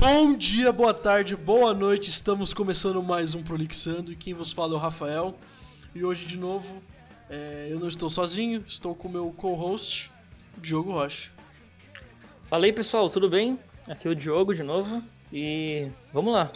[0.00, 2.08] Bom dia, boa tarde, boa noite.
[2.08, 5.38] Estamos começando mais um Prolixando e quem vos fala é o Rafael.
[5.94, 6.82] E hoje de novo,
[7.28, 10.10] é, eu não estou sozinho, estou com o meu co-host,
[10.56, 11.30] Diogo Rocha.
[12.46, 13.58] Fala aí pessoal, tudo bem?
[13.86, 16.50] Aqui é o Diogo de novo e vamos lá.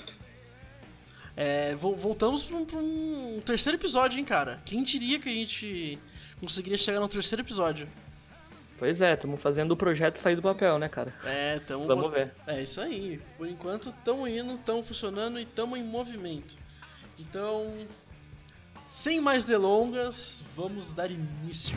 [1.36, 4.62] É, voltamos para um, um, terceiro episódio, hein, cara?
[4.64, 5.98] Quem diria que a gente
[6.40, 7.86] conseguiria chegar no terceiro episódio?
[8.84, 11.10] Pois é, estamos fazendo o projeto sair do papel, né, cara?
[11.24, 11.86] É, tamo.
[11.86, 12.30] Vamos ver.
[12.46, 13.18] É isso aí.
[13.38, 16.54] Por enquanto, estamos indo, estamos funcionando e estamos em movimento.
[17.18, 17.78] Então,
[18.84, 21.74] sem mais delongas, vamos dar início.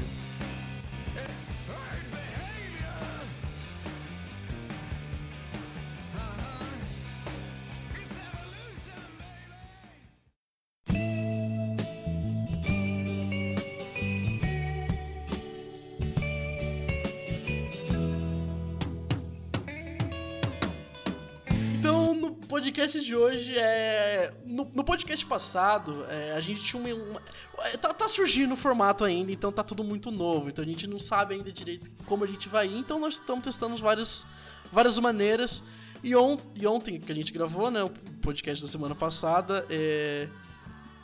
[22.88, 24.31] Podcast de hoje é.
[24.45, 26.93] No, no podcast passado, é, a gente tinha uma.
[26.93, 27.21] uma
[27.66, 30.49] é, tá, tá, surgindo o formato ainda, então tá tudo muito novo.
[30.49, 32.77] Então a gente não sabe ainda direito como a gente vai ir.
[32.77, 34.25] Então nós estamos testando várias,
[34.71, 35.63] várias maneiras.
[36.03, 37.83] E, on, e ontem que a gente gravou, né?
[37.83, 37.89] O
[38.21, 39.65] podcast da semana passada.
[39.69, 40.27] É,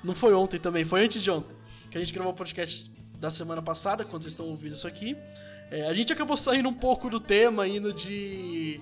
[0.03, 1.55] não foi ontem também, foi antes de ontem.
[1.91, 2.89] Que a gente gravou o podcast
[3.19, 5.17] da semana passada, quando vocês estão ouvindo isso aqui.
[5.69, 8.79] É, a gente acabou saindo um pouco do tema, indo de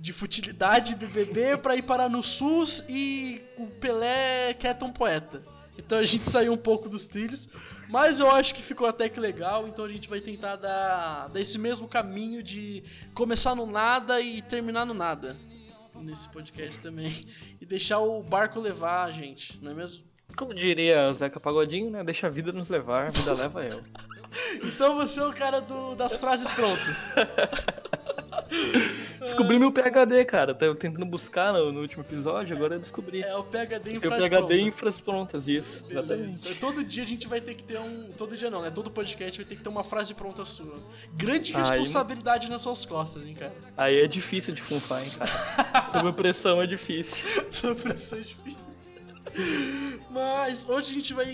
[0.00, 5.44] de futilidade BBB para ir parar no SUS e o Pelé quer tão poeta.
[5.76, 7.50] Então a gente saiu um pouco dos trilhos,
[7.88, 11.40] mas eu acho que ficou até que legal, então a gente vai tentar dar, dar
[11.40, 15.36] esse mesmo caminho de começar no nada e terminar no nada
[15.96, 17.26] nesse podcast também
[17.60, 20.02] e deixar o barco levar a gente, não é mesmo?
[20.34, 22.02] Como diria o Zeca Pagodinho, né?
[22.02, 23.82] Deixa a vida nos levar, a vida leva eu.
[24.64, 27.12] então você é o cara do, das frases prontas.
[29.20, 30.54] Descobri meu PHD, cara.
[30.54, 33.22] Tava tentando buscar no, no, último episódio, agora eu descobri.
[33.22, 34.24] É o PHD prontas.
[34.24, 35.84] O PHD infras prontas, isso.
[35.88, 36.54] Exatamente.
[36.56, 38.12] Todo dia a gente vai ter que ter um.
[38.16, 38.70] Todo dia não, né?
[38.70, 40.80] Todo podcast vai ter que ter uma frase pronta sua.
[41.14, 42.50] Grande responsabilidade Aí...
[42.50, 43.52] nas suas costas, hein, cara.
[43.76, 45.30] Aí é difícil de funfar, hein, cara.
[46.00, 47.28] Sob pressão é difícil.
[47.50, 48.70] Sob pressão é difícil.
[50.10, 51.28] Mas hoje a gente vai.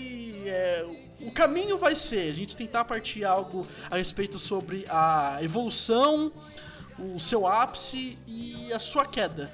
[0.45, 0.85] É,
[1.21, 6.31] o caminho vai ser a gente tentar partir algo a respeito sobre a evolução
[6.99, 9.53] o seu ápice e a sua queda.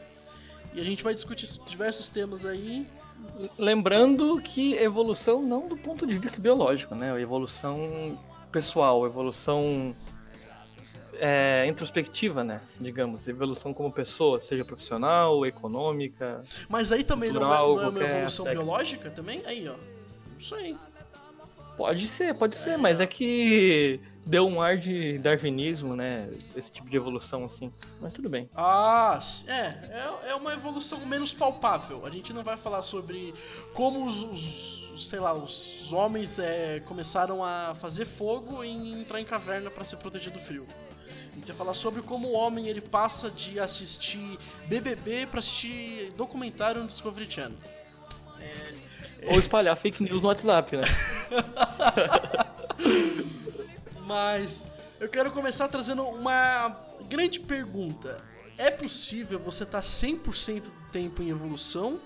[0.74, 2.88] E a gente vai discutir diversos temas aí.
[3.58, 7.20] Lembrando que evolução não do ponto de vista biológico, né?
[7.22, 8.18] Evolução
[8.52, 9.96] pessoal, evolução
[11.20, 12.62] é, introspectiva, né?
[12.80, 16.42] Digamos, evolução como pessoa, seja profissional, econômica.
[16.68, 18.64] Mas aí também cultural, não é, não é uma evolução aspecto.
[18.64, 19.42] biológica também?
[19.46, 19.76] Aí, ó.
[20.40, 20.76] Isso aí.
[21.78, 26.30] Pode ser, pode ser, é, mas é que deu um ar de darwinismo, né?
[26.56, 27.72] Esse tipo de evolução assim.
[28.00, 28.50] Mas tudo bem.
[28.56, 29.52] Ah, é.
[29.52, 32.06] É, é uma evolução menos palpável.
[32.06, 33.34] A gente não vai falar sobre
[33.74, 39.26] como os, os sei lá, os homens é, começaram a fazer fogo e entrar em
[39.26, 40.68] caverna para se proteger do frio.
[41.32, 46.14] A gente vai falar sobre como o homem ele passa de assistir BBB para assistir
[46.16, 47.58] documentário no Discovery Channel.
[48.40, 50.84] É, Ou espalhar fake news no WhatsApp, né?
[54.06, 54.68] Mas
[55.00, 56.78] eu quero começar trazendo uma
[57.10, 58.18] grande pergunta.
[58.58, 62.00] É possível você estar tá 100% do tempo em evolução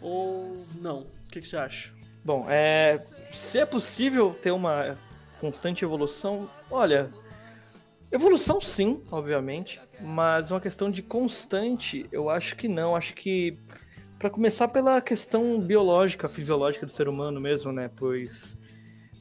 [0.00, 1.00] ou não?
[1.00, 1.92] O que, que você acha?
[2.24, 2.98] Bom, é,
[3.32, 4.98] se é possível ter uma
[5.40, 7.10] constante evolução, olha,
[8.10, 12.96] evolução sim, obviamente, mas uma questão de constante, eu acho que não.
[12.96, 13.58] Acho que
[14.18, 17.90] para começar pela questão biológica, fisiológica do ser humano mesmo, né?
[17.94, 18.56] Pois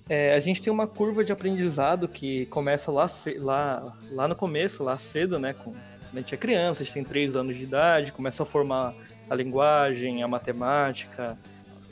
[0.10, 3.06] é, a gente tem uma curva de aprendizado que começa lá,
[3.38, 5.54] lá, lá no começo, lá cedo, né?
[5.54, 5.72] Com,
[6.14, 8.94] a gente é criança, a gente tem 3 anos de idade, começa a formar
[9.30, 11.38] a linguagem, a matemática,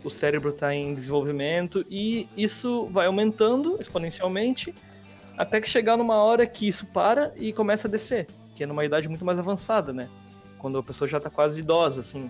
[0.03, 4.73] o cérebro está em desenvolvimento e isso vai aumentando exponencialmente
[5.37, 8.85] até que chegar numa hora que isso para e começa a descer, que é numa
[8.85, 10.07] idade muito mais avançada, né?
[10.59, 12.29] Quando a pessoa já está quase idosa, assim.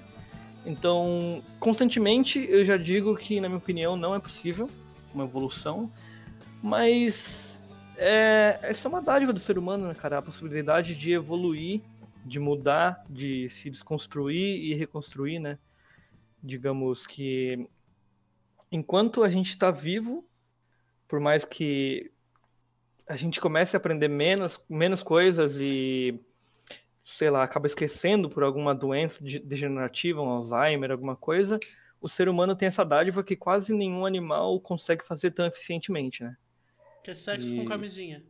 [0.66, 4.69] Então, constantemente, eu já digo que, na minha opinião, não é possível
[5.13, 5.92] uma evolução,
[6.62, 7.62] mas
[7.98, 10.18] é, essa é uma dádiva do ser humano, né, cara?
[10.18, 11.81] A possibilidade de evoluir,
[12.25, 15.58] de mudar, de se desconstruir e reconstruir, né?
[16.42, 17.68] Digamos que
[18.72, 20.25] enquanto a gente está vivo,
[21.08, 22.12] por mais que
[23.08, 26.19] a gente comece a aprender menos, menos coisas e
[27.06, 31.60] sei lá, acaba esquecendo por alguma doença degenerativa, um Alzheimer, alguma coisa,
[32.01, 36.36] o ser humano tem essa dádiva que quase nenhum animal consegue fazer tão eficientemente, né?
[37.03, 37.57] Que é sexo e...
[37.57, 38.24] com camisinha.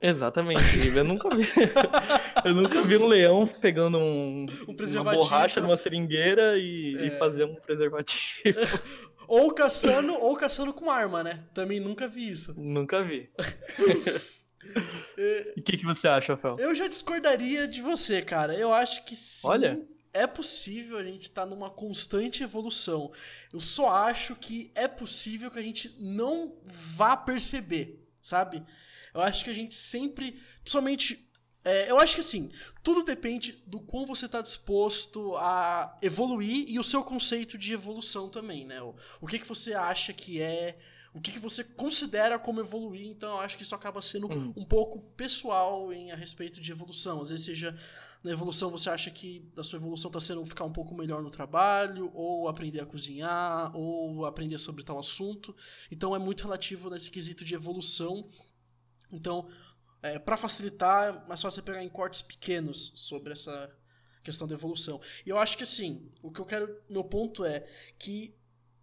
[0.00, 0.60] Exatamente.
[0.94, 1.44] Eu nunca vi.
[2.44, 7.06] eu nunca vi um leão pegando um, Um uma borracha numa seringueira e, É.
[7.06, 8.58] e fazer um preservativo.
[9.28, 11.44] Ou caçando, ou caçando com arma, né?
[11.52, 12.54] Também nunca vi isso.
[12.56, 13.28] nunca vi.
[15.16, 16.56] E o que, que você acha, Rafael?
[16.58, 18.52] Eu já discordaria de você, cara.
[18.52, 19.46] Eu acho que sim.
[19.46, 19.80] Olha.
[20.16, 23.12] É possível a gente estar numa constante evolução.
[23.52, 28.64] Eu só acho que é possível que a gente não vá perceber, sabe?
[29.12, 31.28] Eu acho que a gente sempre, principalmente,
[31.64, 32.50] é, eu acho que assim,
[32.82, 38.28] tudo depende do quão você está disposto a evoluir e o seu conceito de evolução
[38.30, 38.80] também, né?
[38.80, 40.78] O, o que, que você acha que é,
[41.16, 43.06] o que, que você considera como evoluir.
[43.08, 44.52] Então, eu acho que isso acaba sendo Hum.
[44.54, 47.22] um pouco pessoal em a respeito de evolução.
[47.22, 47.76] Às vezes seja
[48.26, 51.30] na evolução você acha que a sua evolução está sendo ficar um pouco melhor no
[51.30, 55.54] trabalho, ou aprender a cozinhar, ou aprender sobre tal assunto.
[55.92, 58.28] Então é muito relativo nesse quesito de evolução.
[59.12, 59.48] Então,
[60.02, 63.72] é, para facilitar, é mais fácil você pegar em cortes pequenos sobre essa
[64.24, 65.00] questão da evolução.
[65.24, 67.60] E eu acho que assim, o que eu quero, meu ponto é
[67.96, 68.36] que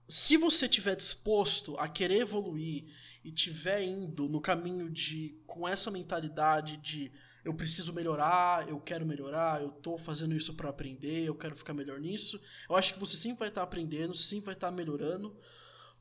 [0.07, 2.85] se você tiver disposto a querer evoluir
[3.25, 7.11] e tiver indo no caminho de com essa mentalidade de
[7.43, 11.73] eu preciso melhorar, eu quero melhorar, eu tô fazendo isso para aprender, eu quero ficar
[11.73, 12.39] melhor nisso.
[12.69, 15.37] Eu acho que você sempre vai estar aprendendo, sempre vai estar melhorando.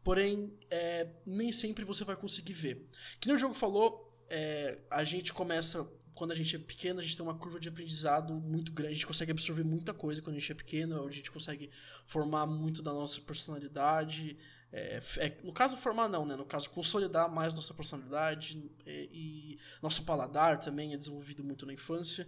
[0.04, 2.88] Porém, é, nem sempre você vai conseguir ver.
[3.20, 7.02] Que nem o jogo falou, é, a gente começa quando a gente é pequeno, a
[7.02, 10.36] gente tem uma curva de aprendizado muito grande, a gente consegue absorver muita coisa quando
[10.36, 11.70] a gente é pequeno, é a gente consegue
[12.06, 14.36] formar muito da nossa personalidade.
[14.70, 16.36] É, é, no caso, formar não, né?
[16.36, 21.72] No caso, consolidar mais nossa personalidade é, e nosso paladar também é desenvolvido muito na
[21.72, 22.26] infância.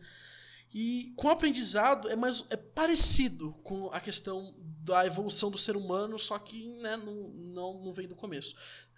[0.73, 5.77] E com o aprendizado é mais é parecido com a questão da evolução do ser
[5.77, 8.57] humano, só que né, não, não, não vem do começo.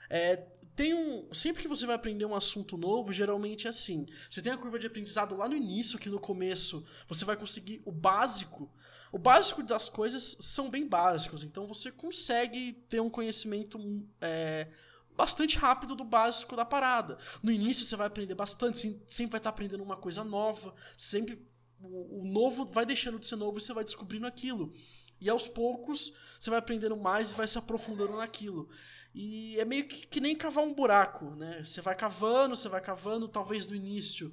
[0.09, 0.37] É,
[0.77, 4.07] tem um, sempre que você vai aprender um assunto novo, geralmente é assim.
[4.31, 7.81] Você tem a curva de aprendizado lá no início, que no começo você vai conseguir
[7.87, 8.71] o básico.
[9.11, 13.79] O básico das coisas são bem básicos, então você consegue ter um conhecimento
[14.21, 14.69] é,
[15.17, 17.17] bastante rápido do básico da parada.
[17.43, 21.43] No início você vai aprender bastante, sempre vai estar aprendendo uma coisa nova, sempre
[21.81, 24.71] o novo vai deixando de ser novo e você vai descobrindo aquilo.
[25.19, 28.69] E aos poucos você vai aprendendo mais e vai se aprofundando naquilo.
[29.19, 31.65] E é meio que, que nem cavar um buraco, né?
[31.65, 34.31] Você vai cavando, você vai cavando, talvez no início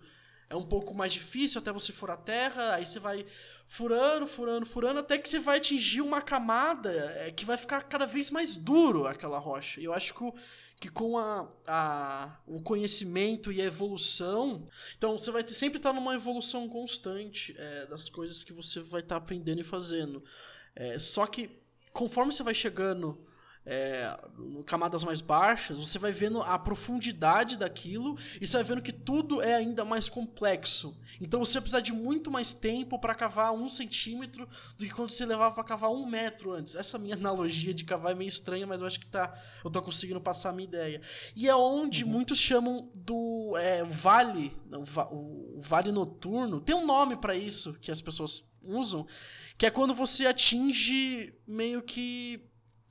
[0.50, 3.26] é um pouco mais difícil até você furar a terra, aí você vai
[3.66, 8.06] furando, furando, furando, até que você vai atingir uma camada é, que vai ficar cada
[8.06, 9.80] vez mais duro aquela rocha.
[9.80, 10.32] E eu acho que,
[10.82, 15.94] que com a, a- o conhecimento e a evolução, então você vai ter, sempre estar
[15.94, 20.22] numa evolução constante é, das coisas que você vai estar aprendendo e fazendo.
[20.76, 21.50] É, só que
[21.94, 23.26] conforme você vai chegando
[23.66, 24.18] é,
[24.66, 29.42] camadas mais baixas, você vai vendo a profundidade daquilo e você vai vendo que tudo
[29.42, 30.98] é ainda mais complexo.
[31.22, 35.12] Então você vai precisar de muito mais tempo para cavar um centímetro do que quando
[35.12, 36.76] você levava para cavar um metro antes.
[36.76, 39.34] Essa minha analogia de cavar é meio estranha, mas eu acho que tá,
[39.64, 41.02] eu tô conseguindo passar a minha ideia.
[41.36, 44.52] E é onde muitos chamam do é, vale,
[45.10, 46.60] o, o vale noturno.
[46.60, 49.08] Tem um nome para isso que as pessoas usam,
[49.58, 52.42] que é quando você atinge meio que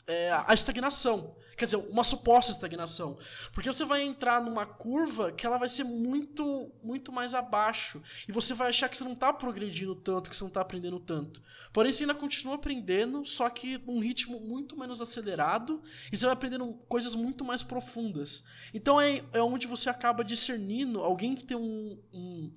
[0.06, 1.36] é, a estagnação.
[1.56, 3.18] Quer dizer, uma suposta estagnação.
[3.52, 8.02] Porque você vai entrar numa curva que ela vai ser muito, muito mais abaixo.
[8.26, 10.98] E você vai achar que você não está progredindo tanto, que você não está aprendendo
[10.98, 11.42] tanto.
[11.72, 15.82] Porém, você ainda continua aprendendo, só que num ritmo muito menos acelerado.
[16.10, 18.42] E você vai aprendendo coisas muito mais profundas.
[18.72, 22.52] Então é, é onde você acaba discernindo alguém que tem um, um,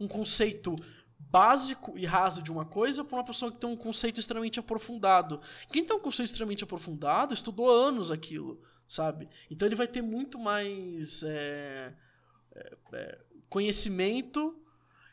[0.00, 0.76] um conceito
[1.30, 5.40] básico e raso de uma coisa para uma pessoa que tem um conceito extremamente aprofundado.
[5.70, 9.28] Quem tem um conceito extremamente aprofundado estudou anos aquilo, sabe?
[9.50, 11.94] Então ele vai ter muito mais é,
[12.54, 13.18] é, é,
[13.48, 14.56] conhecimento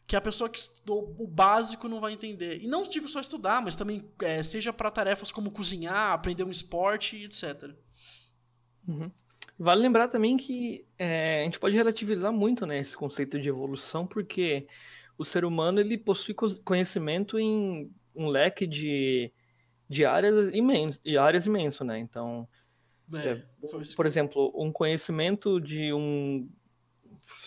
[0.06, 2.62] que a pessoa que estudou o básico não vai entender.
[2.62, 6.52] E não digo só estudar, mas também é, seja para tarefas como cozinhar, aprender um
[6.52, 7.72] esporte, etc.
[8.88, 9.10] Uhum.
[9.58, 14.06] Vale lembrar também que é, a gente pode relativizar muito né, esse conceito de evolução,
[14.06, 14.68] porque
[15.18, 19.32] o ser humano ele possui co- conhecimento em um leque de,
[19.90, 21.98] de áreas imenso, de áreas imenso, né?
[22.00, 22.48] Então,
[23.14, 23.42] É,
[23.82, 23.96] isso.
[23.96, 26.50] por exemplo, um conhecimento de um,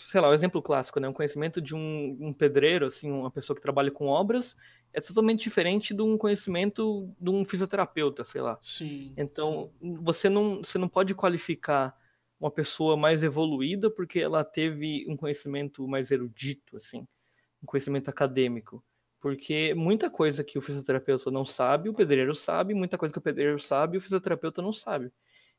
[0.07, 1.07] sei lá, o exemplo clássico, né?
[1.07, 4.55] Um conhecimento de um, um pedreiro, assim, uma pessoa que trabalha com obras,
[4.93, 8.57] é totalmente diferente de um conhecimento de um fisioterapeuta, sei lá.
[8.61, 9.13] Sim.
[9.17, 9.71] Então,
[10.01, 11.95] você não, você não pode qualificar
[12.39, 17.07] uma pessoa mais evoluída porque ela teve um conhecimento mais erudito, assim,
[17.61, 18.83] um conhecimento acadêmico.
[19.19, 23.21] Porque muita coisa que o fisioterapeuta não sabe, o pedreiro sabe, muita coisa que o
[23.21, 25.11] pedreiro sabe, o fisioterapeuta não sabe.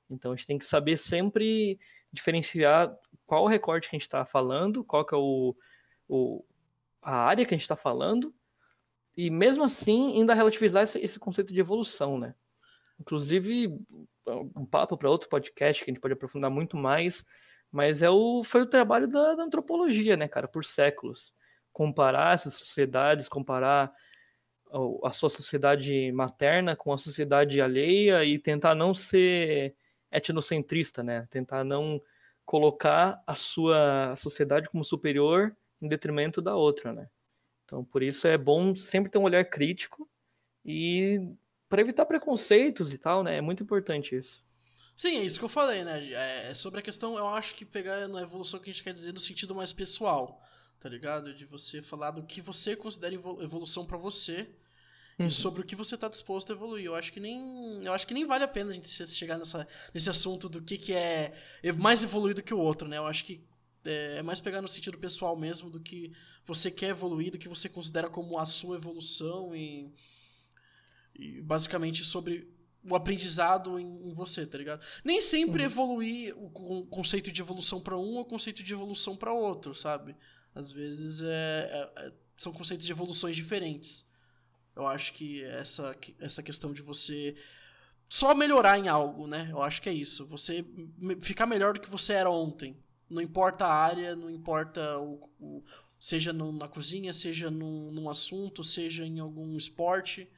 [0.08, 1.78] Então, a gente tem que saber sempre
[2.12, 2.94] diferenciar
[3.26, 5.54] qual o recorte que a gente está falando, qual que é o,
[6.08, 6.44] o,
[7.02, 8.34] a área que a gente está falando,
[9.16, 12.34] e mesmo assim ainda relativizar esse, esse conceito de evolução, né?
[13.00, 13.68] Inclusive,
[14.56, 17.24] um papo para outro podcast que a gente pode aprofundar muito mais,
[17.70, 21.32] mas é o, foi o trabalho da, da antropologia, né, cara, por séculos.
[21.78, 23.92] Comparar essas sociedades, comparar
[25.04, 29.76] a sua sociedade materna com a sociedade alheia e tentar não ser
[30.10, 31.24] etnocentrista, né?
[31.30, 32.02] Tentar não
[32.44, 37.08] colocar a sua sociedade como superior em detrimento da outra, né?
[37.64, 40.10] Então, por isso é bom sempre ter um olhar crítico
[40.64, 41.20] e
[41.68, 43.36] para evitar preconceitos e tal, né?
[43.36, 44.44] É muito importante isso.
[44.96, 46.10] Sim, é isso que eu falei, né?
[46.10, 49.14] É, sobre a questão, eu acho que pegar na evolução que a gente quer dizer
[49.14, 50.42] no sentido mais pessoal,
[50.80, 51.34] tá ligado?
[51.34, 54.48] De você falar do que você considera evolução para você
[55.18, 55.26] uhum.
[55.26, 56.86] e sobre o que você tá disposto a evoluir.
[56.86, 59.66] Eu acho que nem, eu acho que nem vale a pena a gente chegar nessa,
[59.92, 61.32] nesse assunto do que, que é
[61.78, 62.98] mais evoluído que o outro, né?
[62.98, 63.44] Eu acho que
[63.84, 66.12] é, é mais pegar no sentido pessoal mesmo do que
[66.46, 69.92] você quer evoluir, do que você considera como a sua evolução e,
[71.14, 72.48] e basicamente sobre
[72.88, 74.80] o aprendizado em, em, você, tá ligado?
[75.04, 75.66] Nem sempre uhum.
[75.66, 76.46] evoluir o,
[76.80, 80.16] o, conceito de evolução para um ou o conceito de evolução para outro, sabe?
[80.54, 84.08] Às vezes é, é, é, são conceitos de evoluções diferentes.
[84.74, 87.36] Eu acho que essa, essa questão de você
[88.08, 89.48] só melhorar em algo, né?
[89.50, 90.26] Eu acho que é isso.
[90.28, 90.64] Você
[91.20, 92.76] ficar melhor do que você era ontem.
[93.08, 95.64] Não importa a área, não importa o, o
[95.98, 100.30] seja no, na cozinha, seja num, num, assunto, seja em algum esporte.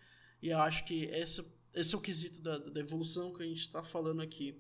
[0.43, 3.61] E eu acho que esse, esse é o quesito da, da evolução que a gente
[3.61, 4.59] está falando aqui.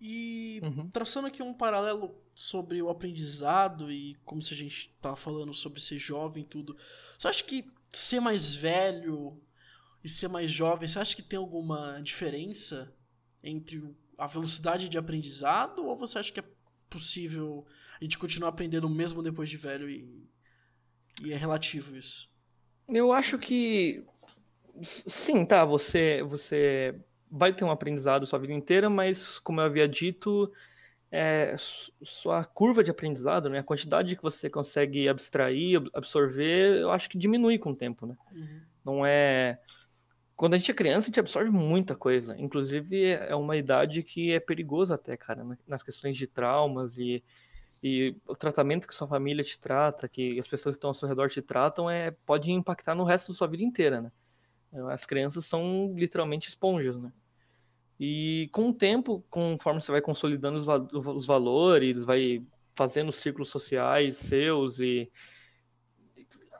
[0.00, 0.88] E uhum.
[0.90, 5.80] traçando aqui um paralelo sobre o aprendizado e como se a gente estava falando sobre
[5.80, 6.76] ser jovem e tudo.
[7.18, 9.40] Você acha que ser mais velho
[10.02, 12.92] e ser mais jovem, você acha que tem alguma diferença
[13.42, 13.82] entre
[14.18, 16.44] a velocidade de aprendizado ou você acha que é
[16.90, 17.66] possível
[18.00, 20.28] a gente continuar aprendendo mesmo depois de velho e,
[21.22, 22.28] e é relativo isso?
[22.88, 24.04] Eu acho que
[24.82, 26.94] sim, tá, você você
[27.30, 30.52] vai ter um aprendizado sua vida inteira, mas como eu havia dito,
[31.10, 31.54] é,
[32.02, 37.18] sua curva de aprendizado, né, a quantidade que você consegue abstrair, absorver, eu acho que
[37.18, 38.16] diminui com o tempo, né?
[38.32, 38.60] Uhum.
[38.84, 39.58] Não é
[40.36, 42.36] quando a gente é criança, a gente absorve muita coisa.
[42.38, 47.22] Inclusive, é uma idade que é perigosa até, cara, nas questões de traumas e,
[47.82, 51.08] e o tratamento que sua família te trata, que as pessoas que estão ao seu
[51.08, 54.10] redor te tratam, é, pode impactar no resto da sua vida inteira, né?
[54.90, 57.12] As crianças são literalmente esponjas, né?
[57.98, 64.16] E com o tempo, conforme você vai consolidando os, os valores, vai fazendo círculos sociais
[64.16, 65.10] seus e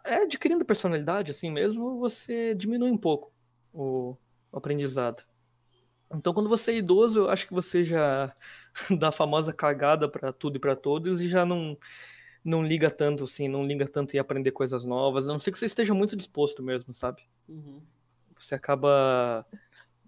[0.04, 3.32] é, adquirindo personalidade assim mesmo, você diminui um pouco
[3.72, 4.16] o
[4.52, 5.24] aprendizado.
[6.14, 8.34] Então, quando você é idoso, eu acho que você já
[8.98, 11.76] dá a famosa cagada para tudo e para todos e já não
[12.44, 15.58] não liga tanto assim, não liga tanto em aprender coisas novas, a não ser que
[15.58, 17.22] você esteja muito disposto mesmo, sabe?
[17.48, 17.80] Uhum.
[18.38, 19.46] Você acaba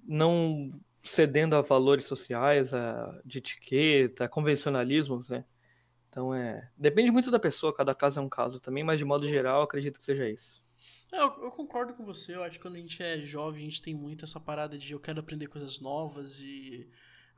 [0.07, 5.45] não cedendo a valores sociais, a, de etiqueta, a convencionalismos, né?
[6.09, 6.71] Então é.
[6.77, 9.99] Depende muito da pessoa, cada caso é um caso também, mas de modo geral acredito
[9.99, 10.65] que seja isso.
[11.13, 13.65] É, eu, eu, concordo com você, eu acho que quando a gente é jovem, a
[13.65, 16.89] gente tem muito essa parada de eu quero aprender coisas novas e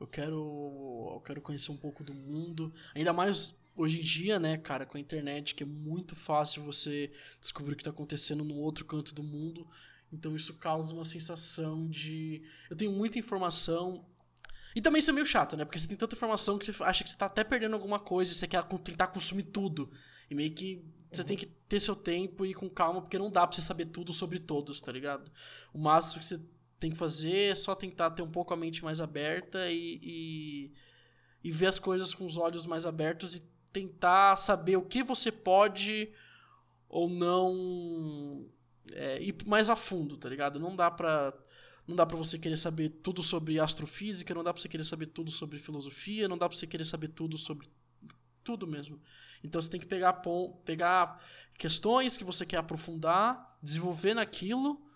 [0.01, 1.13] eu quero.
[1.15, 2.73] Eu quero conhecer um pouco do mundo.
[2.95, 7.13] Ainda mais hoje em dia, né, cara, com a internet, que é muito fácil você
[7.41, 9.67] descobrir o que está acontecendo no outro canto do mundo.
[10.13, 12.43] Então isso causa uma sensação de.
[12.71, 14.05] Eu tenho muita informação.
[14.75, 15.65] E também isso é meio chato, né?
[15.65, 18.31] Porque você tem tanta informação que você acha que você tá até perdendo alguma coisa
[18.31, 19.91] e você quer tentar consumir tudo.
[20.31, 21.27] E meio que você uhum.
[21.27, 23.87] tem que ter seu tempo e ir com calma, porque não dá pra você saber
[23.87, 25.31] tudo sobre todos, tá ligado?
[25.73, 26.41] O máximo que você
[26.79, 30.73] tem que fazer é só tentar ter um pouco a mente mais aberta e, e,
[31.43, 35.33] e ver as coisas com os olhos mais abertos e tentar saber o que você
[35.33, 36.11] pode
[36.89, 38.49] ou não
[38.93, 40.59] é, ir mais a fundo, tá ligado?
[40.59, 41.33] Não dá pra.
[41.87, 45.07] Não dá pra você querer saber tudo sobre astrofísica, não dá pra você querer saber
[45.07, 47.67] tudo sobre filosofia, não dá pra você querer saber tudo sobre
[48.45, 49.01] tudo mesmo.
[49.43, 50.23] Então você tem que pegar,
[50.67, 51.23] pegar
[51.57, 54.88] questões que você quer aprofundar, desenvolver naquilo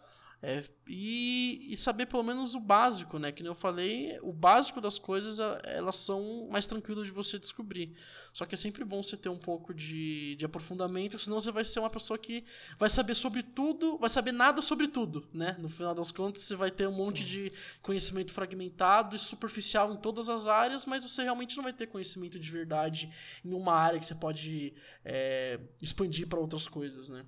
[0.44, 3.30] é, e, e, saber pelo menos o básico, né?
[3.30, 7.94] Que nem eu falei, o básico das coisas elas são mais tranquilas de você descobrir.
[8.32, 11.64] Só que é sempre bom você ter um pouco de, de aprofundamento, senão você vai
[11.64, 12.44] ser uma pessoa que
[12.76, 15.54] vai saber sobre tudo, vai saber nada sobre tudo, né?
[15.60, 19.96] No final das contas, você vai ter um monte de conhecimento fragmentado e superficial em
[19.96, 23.08] todas as áreas, mas você realmente não vai ter conhecimento de verdade
[23.44, 27.24] em uma área que você pode é, expandir para outras coisas, né?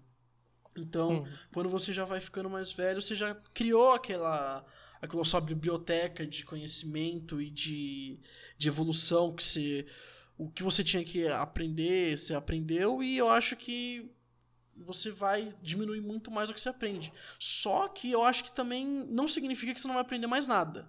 [0.76, 1.28] Então, hum.
[1.52, 4.64] quando você já vai ficando mais velho, você já criou aquela
[5.00, 8.18] aquela sua biblioteca de conhecimento e de,
[8.56, 9.86] de evolução que você
[10.36, 14.10] o que você tinha que aprender, você aprendeu e eu acho que
[14.76, 17.12] você vai diminuir muito mais o que você aprende.
[17.38, 20.88] Só que eu acho que também não significa que você não vai aprender mais nada.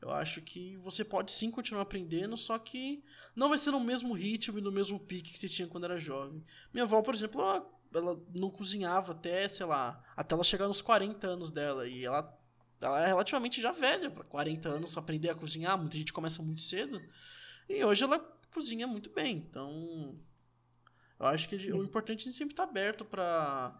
[0.00, 3.02] Eu acho que você pode sim continuar aprendendo, só que
[3.36, 5.98] não vai ser no mesmo ritmo e no mesmo pique que você tinha quando era
[5.98, 6.44] jovem.
[6.74, 10.80] Minha avó, por exemplo, ela, ela não cozinhava até, sei lá, até ela chegar nos
[10.80, 11.88] 40 anos dela.
[11.88, 12.38] E ela,
[12.80, 15.78] ela é relativamente já velha, para 40 anos aprender a cozinhar.
[15.78, 17.00] Muita gente começa muito cedo.
[17.68, 18.18] E hoje ela
[18.52, 19.36] cozinha muito bem.
[19.36, 20.18] Então,
[21.18, 23.78] eu acho que o importante é sempre estar aberto para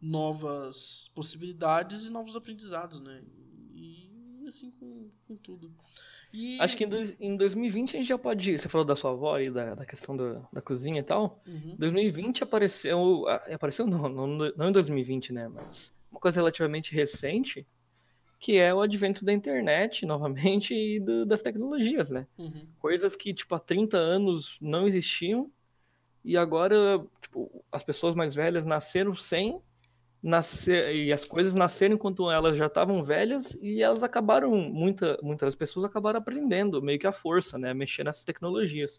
[0.00, 3.22] novas possibilidades e novos aprendizados, né?
[4.46, 5.72] Assim com, com tudo.
[6.32, 6.60] E...
[6.60, 8.58] Acho que em, dois, em 2020 a gente já pode.
[8.58, 11.42] Você falou da sua avó e da, da questão do, da cozinha e tal.
[11.46, 11.76] Uhum.
[11.78, 13.26] 2020 apareceu.
[13.28, 15.48] Apareceu não, não, não em 2020, né?
[15.48, 17.66] Mas uma coisa relativamente recente,
[18.38, 22.26] que é o advento da internet, novamente, e do, das tecnologias, né?
[22.38, 22.66] Uhum.
[22.78, 25.50] Coisas que, tipo, há 30 anos não existiam
[26.24, 29.60] e agora, tipo, as pessoas mais velhas nasceram sem
[30.24, 35.54] nascer e as coisas nasceram enquanto elas já estavam velhas e elas acabaram muita, muitas
[35.54, 38.98] pessoas acabaram aprendendo meio que a força, né, mexer nessas tecnologias.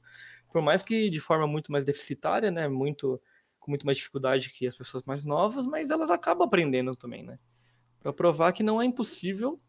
[0.51, 3.19] Por mais que de forma muito mais deficitária, né, muito
[3.59, 7.39] com muito mais dificuldade que as pessoas mais novas, mas elas acabam aprendendo também, né?
[7.99, 9.59] Para provar que não é impossível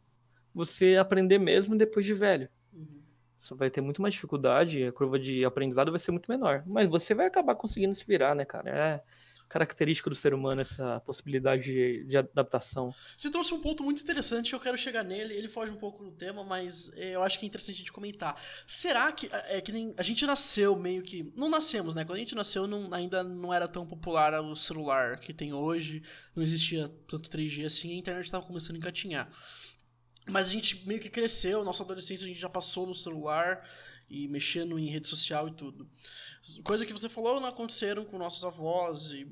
[0.54, 2.50] você aprender mesmo depois de velho.
[2.70, 3.00] Uhum.
[3.40, 6.62] Você vai ter muito mais dificuldade, a curva de aprendizado vai ser muito menor.
[6.66, 8.68] Mas você vai acabar conseguindo se virar, né, cara?
[8.70, 9.02] É
[9.48, 12.94] característica do ser humano essa possibilidade de, de, adaptação.
[13.16, 15.34] Você trouxe um ponto muito interessante, eu quero chegar nele.
[15.34, 17.92] Ele foge um pouco do tema, mas é, eu acho que é interessante a gente
[17.92, 18.40] comentar.
[18.66, 22.04] Será que é, é que nem a gente nasceu meio que não nascemos, né?
[22.04, 26.02] Quando a gente nasceu não, ainda não era tão popular o celular que tem hoje,
[26.34, 29.28] não existia tanto 3G assim, a internet estava começando a encatinhar.
[30.28, 33.64] Mas a gente meio que cresceu, nossa adolescência a gente já passou no celular
[34.08, 35.88] e mexendo em rede social e tudo.
[36.62, 39.26] Coisa que você falou não aconteceram com nossos avós e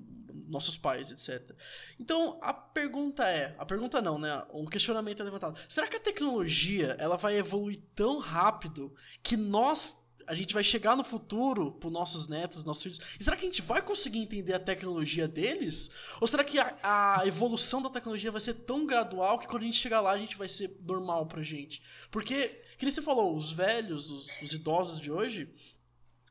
[0.48, 1.56] nossos pais, etc.
[1.98, 4.44] Então, a pergunta é, a pergunta não, né?
[4.52, 5.58] Um questionamento é levantado.
[5.68, 10.96] Será que a tecnologia, ela vai evoluir tão rápido que nós a gente vai chegar
[10.96, 13.00] no futuro para nossos netos, nossos filhos.
[13.18, 15.90] E será que a gente vai conseguir entender a tecnologia deles?
[16.20, 19.66] Ou será que a, a, evolução da tecnologia vai ser tão gradual que quando a
[19.66, 21.82] gente chegar lá a gente vai ser normal pra gente?
[22.10, 25.48] Porque, que nem você falou, os velhos, os, os idosos de hoje,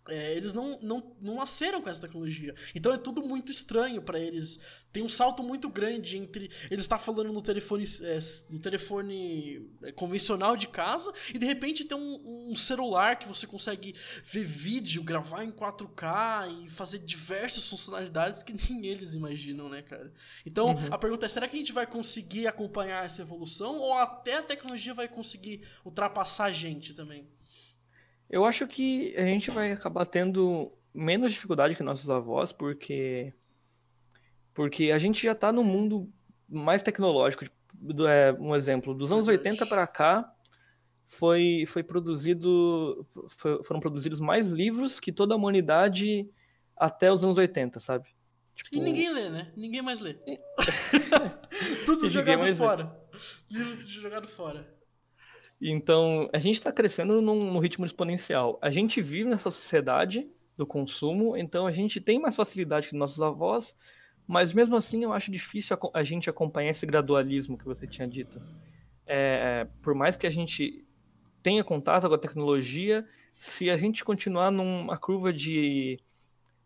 [0.10, 2.54] é, eles não, não, não nasceram com essa tecnologia.
[2.76, 4.62] Então é tudo muito estranho para eles.
[4.94, 8.20] Tem um salto muito grande entre ele estar falando no telefone, é,
[8.52, 13.48] no telefone é, convencional de casa e de repente ter um, um, celular que você
[13.48, 19.82] consegue ver vídeo, gravar em 4K e fazer diversas funcionalidades que nem eles imaginam, né,
[19.82, 20.14] cara?
[20.46, 20.94] Então uhum.
[20.94, 24.44] a pergunta é: será que a gente vai conseguir acompanhar essa evolução ou até a
[24.44, 27.28] tecnologia vai conseguir ultrapassar a gente também?
[28.30, 33.34] Eu acho que a gente vai acabar tendo menos dificuldade que nossos avós, porque
[34.54, 36.10] porque a gente já está no mundo
[36.48, 37.46] mais tecnológico.
[38.08, 40.32] É, um exemplo, dos anos 80 para cá
[41.08, 46.30] foi, foi produzido foi, foram produzidos mais livros que toda a humanidade
[46.76, 48.10] até os anos 80, sabe?
[48.56, 48.76] Tipo...
[48.76, 49.52] E ninguém lê, né?
[49.56, 50.16] Ninguém mais lê.
[51.86, 52.96] tudo jogado fora.
[53.52, 53.60] Lê.
[53.60, 54.68] Livro jogado fora.
[55.60, 58.60] Então, a gente está crescendo num, num, ritmo exponencial.
[58.62, 63.22] A gente vive nessa sociedade do consumo, então a gente tem mais facilidade que nossos
[63.22, 63.76] avós,
[64.28, 68.08] mas mesmo assim eu acho difícil a, a gente acompanhar esse gradualismo que você tinha
[68.08, 68.42] dito.
[69.06, 70.86] É, por mais que a gente
[71.42, 73.06] tenha contato com a tecnologia,
[73.36, 76.00] se a gente continuar numa curva de,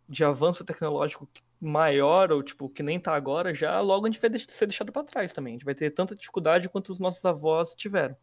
[0.07, 1.27] de avanço tecnológico
[1.59, 5.03] maior, ou tipo, que nem tá agora, já logo a gente vai ser deixado para
[5.03, 5.53] trás também.
[5.53, 8.15] A gente vai ter tanta dificuldade quanto os nossos avós tiveram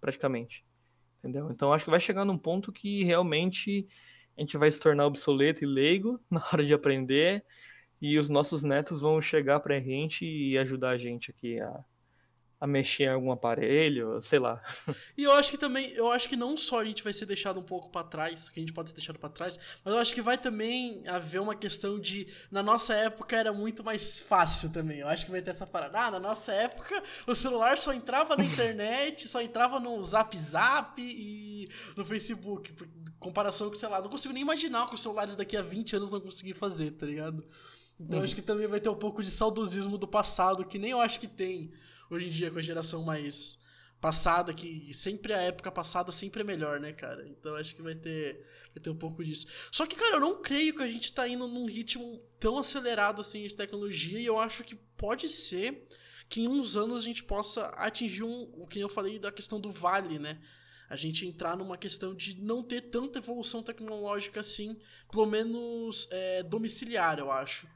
[0.00, 0.64] praticamente.
[1.18, 1.50] Entendeu?
[1.50, 3.86] Então acho que vai chegar num ponto que realmente
[4.36, 7.44] a gente vai se tornar obsoleto e leigo na hora de aprender
[8.00, 11.84] e os nossos netos vão chegar pra gente e ajudar a gente aqui a,
[12.60, 14.62] a mexer em algum aparelho, sei lá.
[15.16, 17.60] E eu acho que também, eu acho que não só a gente vai ser deixado
[17.60, 20.14] um pouco para trás, que a gente pode ser deixado para trás, mas eu acho
[20.14, 25.00] que vai também haver uma questão de na nossa época era muito mais fácil também.
[25.00, 26.06] Eu acho que vai ter essa parada.
[26.06, 31.00] Ah, na nossa época o celular só entrava na internet, só entrava no Zap Zap
[31.00, 32.74] e no Facebook,
[33.18, 36.12] comparação com, sei lá, não consigo nem imaginar que os celulares daqui a 20 anos
[36.12, 37.46] não conseguir fazer, tá ligado?
[38.00, 38.24] Então uhum.
[38.24, 41.20] acho que também vai ter um pouco de saudosismo do passado, que nem eu acho
[41.20, 41.70] que tem
[42.10, 43.60] hoje em dia com a geração mais
[44.00, 47.28] passada, que sempre a época passada sempre é melhor, né, cara?
[47.28, 49.46] Então acho que vai ter, vai ter um pouco disso.
[49.70, 53.20] Só que, cara, eu não creio que a gente tá indo num ritmo tão acelerado
[53.20, 55.86] assim de tecnologia e eu acho que pode ser
[56.26, 59.60] que em uns anos a gente possa atingir um, o que eu falei da questão
[59.60, 60.40] do vale, né?
[60.88, 66.42] A gente entrar numa questão de não ter tanta evolução tecnológica assim, pelo menos é,
[66.42, 67.68] domiciliar, eu acho.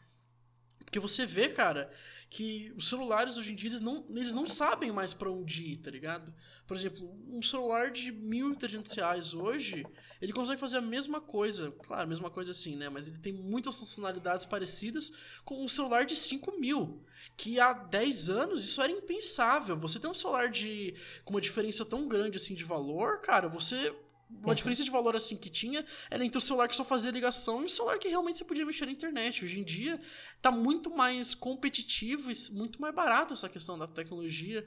[0.95, 1.91] Porque você vê, cara,
[2.31, 5.79] que os celulares hoje em dia eles não, eles não sabem mais para onde ir,
[5.79, 6.33] tá ligado?
[6.69, 9.85] Por exemplo, um celular de 1.300 reais hoje,
[10.23, 11.73] ele consegue fazer a mesma coisa.
[11.85, 12.89] Claro, a mesma coisa assim, né?
[12.89, 15.13] Mas ele tem muitas funcionalidades parecidas
[15.45, 17.03] com um celular de 5 mil.
[17.37, 19.77] Que há 10 anos isso era impensável.
[19.79, 23.93] Você tem um celular de com uma diferença tão grande assim de valor, cara, você
[24.43, 27.63] uma diferença de valor assim que tinha era entre o celular que só fazia ligação
[27.63, 29.45] e o celular que realmente você podia mexer na internet.
[29.45, 30.01] Hoje em dia
[30.43, 34.67] tá muito mais competitivo e muito mais barato essa questão da tecnologia.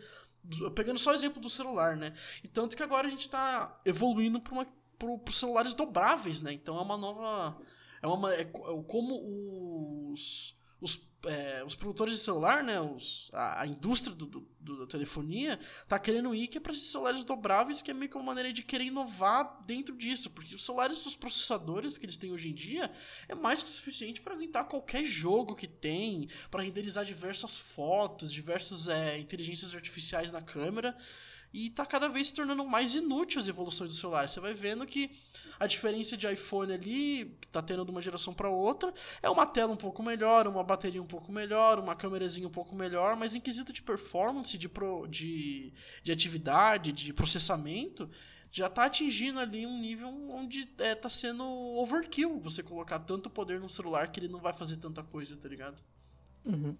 [0.75, 2.13] Pegando só o exemplo do celular, né?
[2.43, 4.65] E tanto que agora a gente está evoluindo para
[4.97, 6.53] para celulares dobráveis, né?
[6.53, 7.61] Então é uma nova.
[8.01, 8.33] É uma.
[8.33, 14.15] É, é como os os, é, os produtores de celular, né, os, a, a indústria
[14.15, 17.89] do, do, do, da telefonia, tá querendo ir que é para esses celulares dobráveis, que
[17.89, 21.97] é meio que uma maneira de querer inovar dentro disso, porque os celulares dos processadores
[21.97, 22.91] que eles têm hoje em dia
[23.27, 28.31] é mais que o suficiente para aguentar qualquer jogo que tem, para renderizar diversas fotos,
[28.31, 30.95] diversas é, inteligências artificiais na câmera
[31.57, 34.29] e tá cada vez se tornando mais inútil as evoluções do celular.
[34.29, 35.09] Você vai vendo que
[35.59, 38.93] a diferença de iPhone ali tá tendo de uma geração para outra
[39.23, 42.75] é uma tela um pouco melhor, uma bateria um pouco melhor, uma câmerazinha um pouco
[42.75, 48.07] melhor, mas em quesito de performance, de, pro, de, de atividade, de processamento,
[48.51, 53.59] já tá atingindo ali um nível onde é, tá sendo overkill você colocar tanto poder
[53.59, 55.81] no celular que ele não vai fazer tanta coisa, tá ligado?
[56.45, 56.77] Uhum.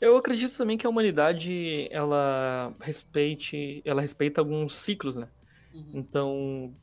[0.00, 5.28] Eu acredito também que a humanidade ela respeite, ela respeita alguns ciclos, né?
[5.74, 5.90] Uhum.
[5.94, 6.74] Então,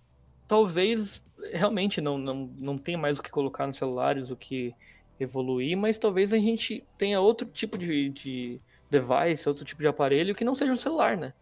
[0.47, 4.73] talvez realmente não, não, não tenha mais o que colocar nos celulares, o que
[5.19, 10.35] evoluir, mas talvez a gente tenha outro tipo de, de device, outro tipo de aparelho
[10.35, 11.33] que não seja um celular, né?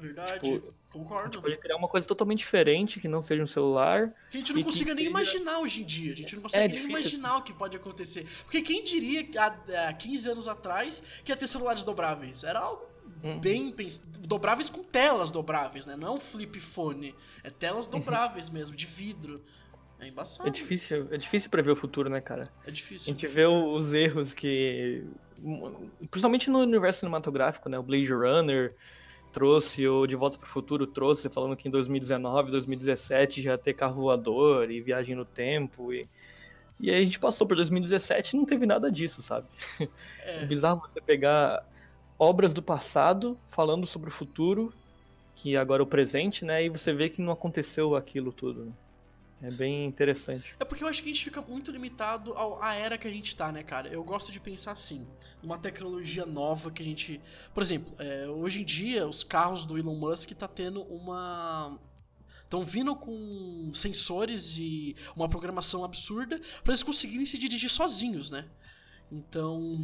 [0.00, 0.52] Verdade.
[0.52, 1.20] Tipo, Concordo.
[1.20, 4.12] A gente pode criar uma coisa totalmente diferente que não seja um celular.
[4.28, 5.10] Que a gente não consiga nem seja...
[5.10, 6.12] imaginar hoje em dia.
[6.12, 8.26] A gente não consegue é nem imaginar o que pode acontecer.
[8.42, 12.42] Porque quem diria há, há 15 anos atrás que ia ter celulares dobráveis?
[12.42, 12.84] Era algo
[13.22, 13.38] hum.
[13.38, 13.72] bem
[14.20, 15.94] dobráveis com telas dobráveis, né?
[15.96, 17.14] Não é um flip phone.
[17.44, 17.92] É telas uhum.
[17.92, 19.40] dobráveis mesmo, de vidro.
[20.00, 20.48] É embaçado.
[20.48, 22.50] É difícil, é difícil prever o futuro, né, cara?
[22.66, 23.12] É difícil.
[23.12, 25.04] A gente vê os erros que.
[26.10, 27.78] Principalmente no universo cinematográfico, né?
[27.78, 28.74] O Blade Runner
[29.32, 33.58] trouxe, o De Volta para o Futuro trouxe, falando que em 2019, 2017 já ia
[33.58, 35.92] ter carro voador e viagem no tempo.
[35.92, 36.08] E,
[36.80, 39.46] e aí a gente passou por 2017 e não teve nada disso, sabe?
[40.22, 40.42] É.
[40.42, 41.64] é bizarro você pegar
[42.18, 44.72] obras do passado falando sobre o futuro,
[45.34, 46.64] que agora é o presente, né?
[46.64, 48.66] E você vê que não aconteceu aquilo tudo.
[48.66, 48.72] Né?
[49.42, 50.54] É bem interessante.
[50.60, 53.34] É porque eu acho que a gente fica muito limitado à era que a gente
[53.34, 53.88] tá, né, cara?
[53.88, 55.06] Eu gosto de pensar assim,
[55.42, 57.20] uma tecnologia nova que a gente.
[57.54, 61.78] Por exemplo, é, hoje em dia, os carros do Elon Musk tá tendo uma.
[62.44, 68.46] Estão vindo com sensores e uma programação absurda para eles conseguirem se dirigir sozinhos, né?
[69.10, 69.80] Então,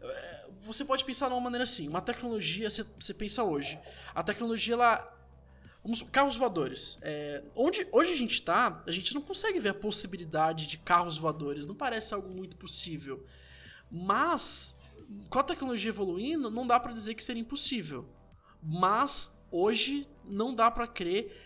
[0.00, 3.78] é, você pode pensar de uma maneira assim, uma tecnologia, você pensa hoje,
[4.14, 5.15] a tecnologia ela
[5.86, 6.98] Vamos, carros voadores.
[7.00, 11.16] É, onde hoje a gente está, a gente não consegue ver a possibilidade de carros
[11.16, 11.64] voadores.
[11.64, 13.24] Não parece algo muito possível.
[13.88, 14.76] Mas,
[15.30, 18.04] com a tecnologia evoluindo, não dá para dizer que seria impossível.
[18.60, 21.40] Mas, hoje, não dá para crer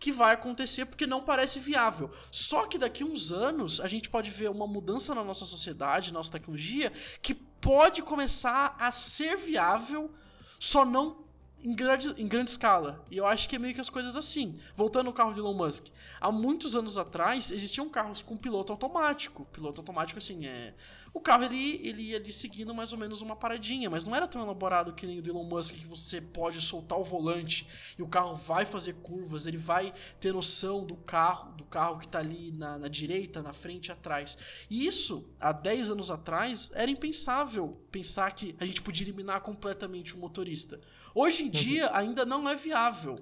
[0.00, 2.10] que vai acontecer porque não parece viável.
[2.32, 6.18] Só que daqui uns anos a gente pode ver uma mudança na nossa sociedade, na
[6.18, 10.12] nossa tecnologia, que pode começar a ser viável,
[10.58, 11.23] só não
[11.64, 13.02] em grande, em grande escala.
[13.10, 14.60] E eu acho que é meio que as coisas assim.
[14.76, 15.86] Voltando ao carro de Elon Musk.
[16.20, 19.46] Há muitos anos atrás, existiam carros com piloto automático.
[19.46, 20.74] Piloto automático, assim, é.
[21.14, 24.26] O carro ele, ele ia ali seguindo mais ou menos uma paradinha, mas não era
[24.26, 28.02] tão elaborado que nem o do Elon Musk que você pode soltar o volante e
[28.02, 32.18] o carro vai fazer curvas, ele vai ter noção do carro, do carro que está
[32.18, 34.36] ali na, na direita, na frente e atrás.
[34.68, 40.16] E isso, há 10 anos atrás, era impensável pensar que a gente podia eliminar completamente
[40.16, 40.80] o motorista.
[41.14, 41.50] Hoje em uhum.
[41.52, 43.16] dia ainda não é viável,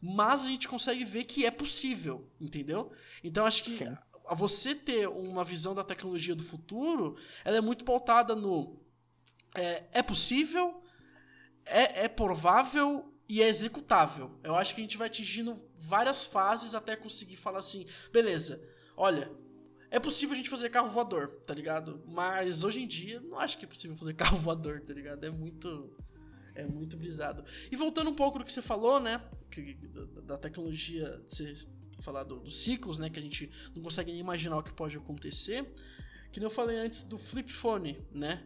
[0.00, 2.92] mas a gente consegue ver que é possível, entendeu?
[3.24, 3.96] Então acho que Sim.
[4.28, 8.78] A você ter uma visão da tecnologia do futuro, ela é muito pautada no
[9.56, 10.82] é, é possível,
[11.64, 14.38] é, é provável e é executável.
[14.42, 18.62] Eu acho que a gente vai atingindo várias fases até conseguir falar assim, beleza,
[18.96, 19.30] olha,
[19.90, 22.02] é possível a gente fazer carro voador, tá ligado?
[22.06, 25.24] Mas hoje em dia não acho que é possível fazer carro voador, tá ligado?
[25.24, 25.96] É muito
[26.54, 27.44] É muito brisado.
[27.70, 29.22] E voltando um pouco do que você falou, né?
[30.24, 31.54] Da, tecnologia, você
[32.00, 33.10] falar do, dos ciclos, né?
[33.10, 35.66] Que a gente não consegue nem imaginar o que pode acontecer.
[36.32, 38.44] Que nem eu falei antes do flip phone, né?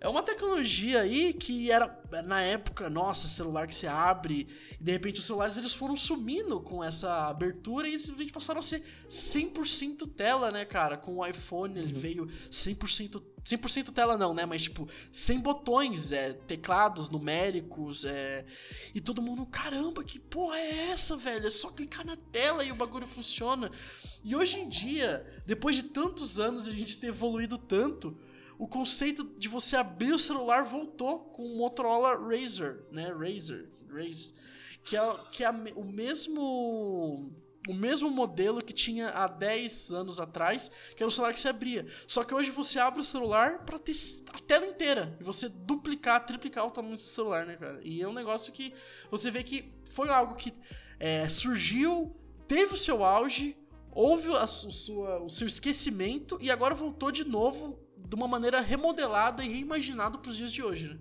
[0.00, 4.48] É uma tecnologia aí que era, na época, nossa, celular que você abre,
[4.80, 8.62] e de repente os celulares eles foram sumindo com essa abertura e simplesmente passaram a
[8.62, 10.96] ser 100% tela, né, cara?
[10.96, 12.00] Com o iPhone ele uhum.
[12.00, 14.46] veio 100%, 100% tela não, né?
[14.46, 18.46] Mas tipo, sem botões, é, teclados numéricos, é...
[18.94, 21.46] E todo mundo, caramba, que porra é essa, velho?
[21.46, 23.70] É só clicar na tela e o bagulho funciona.
[24.24, 28.16] E hoje em dia, depois de tantos anos a gente ter evoluído tanto
[28.60, 33.10] o conceito de você abrir o celular voltou com o Motorola Razr, né?
[33.10, 34.34] Razr, Razr,
[34.84, 37.32] que é, que é o mesmo
[37.66, 41.48] o mesmo modelo que tinha há 10 anos atrás, que era o celular que se
[41.48, 41.86] abria.
[42.06, 43.94] Só que hoje você abre o celular para ter
[44.32, 47.80] a tela inteira e você duplicar, triplicar o tamanho do celular, né, cara?
[47.82, 48.74] E é um negócio que
[49.10, 50.52] você vê que foi algo que
[50.98, 52.14] é, surgiu,
[52.46, 53.56] teve o seu auge,
[53.90, 59.44] houve a, sua, o seu esquecimento e agora voltou de novo de uma maneira remodelada
[59.44, 60.98] e reimaginada para os dias de hoje, né?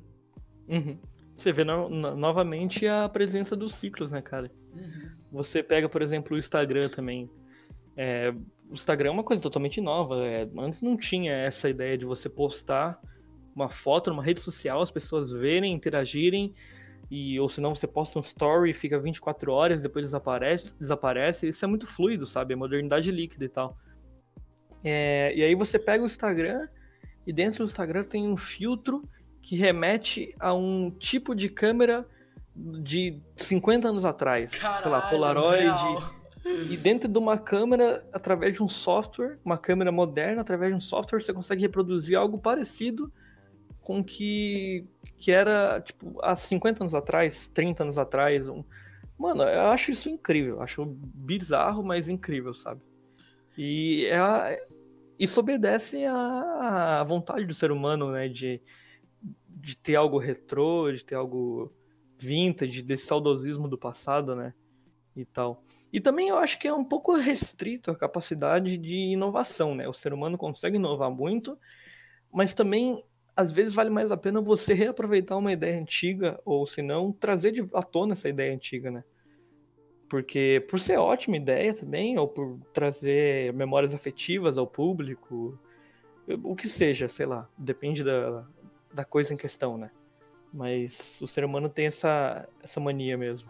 [0.78, 0.98] Uhum.
[1.36, 4.52] Você vê no, no, novamente a presença dos ciclos, né, cara?
[4.74, 5.10] Uhum.
[5.32, 7.30] Você pega, por exemplo, o Instagram também.
[7.96, 8.34] É,
[8.70, 10.26] o Instagram é uma coisa totalmente nova.
[10.26, 13.00] É, antes não tinha essa ideia de você postar
[13.56, 16.54] uma foto numa rede social, as pessoas verem, interagirem,
[17.10, 21.48] e ou senão você posta um story, fica 24 horas, depois desaparece, desaparece.
[21.48, 22.54] Isso é muito fluido, sabe?
[22.54, 23.78] É modernidade líquida e tal.
[24.84, 26.68] É, e aí você pega o Instagram
[27.30, 29.08] e dentro do Instagram tem um filtro
[29.40, 32.04] que remete a um tipo de câmera
[32.56, 34.56] de 50 anos atrás.
[34.56, 35.64] Caralho, sei lá, Polaroid.
[35.64, 36.16] Real.
[36.72, 40.82] E dentro de uma câmera, através de um software, uma câmera moderna, através de um
[40.82, 43.14] software, você consegue reproduzir algo parecido
[43.80, 48.50] com que, que era, tipo, há 50 anos atrás, 30 anos atrás.
[48.50, 48.64] Um...
[49.16, 50.64] Mano, eu acho isso incrível.
[50.64, 52.82] Acho bizarro, mas incrível, sabe?
[53.56, 54.60] E é,
[55.20, 58.30] isso obedece à, vontade do ser humano, né?
[58.30, 58.62] De,
[59.48, 61.74] de ter algo retrô, de ter algo
[62.18, 64.54] vintage, desse saudosismo do passado, né?
[65.16, 65.62] E tal.
[65.92, 69.90] E também eu acho que é um pouco restrito a capacidade de inovação, né?
[69.90, 71.60] O ser humano consegue inovar muito,
[72.32, 73.04] mas também
[73.36, 77.68] às vezes vale mais a pena você reaproveitar uma ideia antiga, ou se não, trazer
[77.74, 79.04] à tona essa ideia antiga, né?
[80.10, 85.58] Porque por ser ótima ideia também, ou por trazer memórias afetivas ao público,
[86.44, 88.44] o que seja, sei lá, depende da,
[88.92, 89.92] da coisa em questão, né?
[90.52, 93.50] Mas o ser humano tem essa, essa mania mesmo.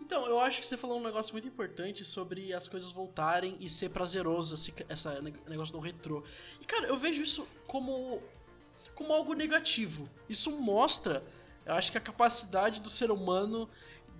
[0.00, 3.68] Então, eu acho que você falou um negócio muito importante sobre as coisas voltarem e
[3.68, 4.74] ser prazeroso, esse
[5.48, 6.22] negócio do retrô.
[6.60, 8.22] E, cara, eu vejo isso como,
[8.94, 10.08] como algo negativo.
[10.28, 11.22] Isso mostra,
[11.64, 13.68] eu acho que a capacidade do ser humano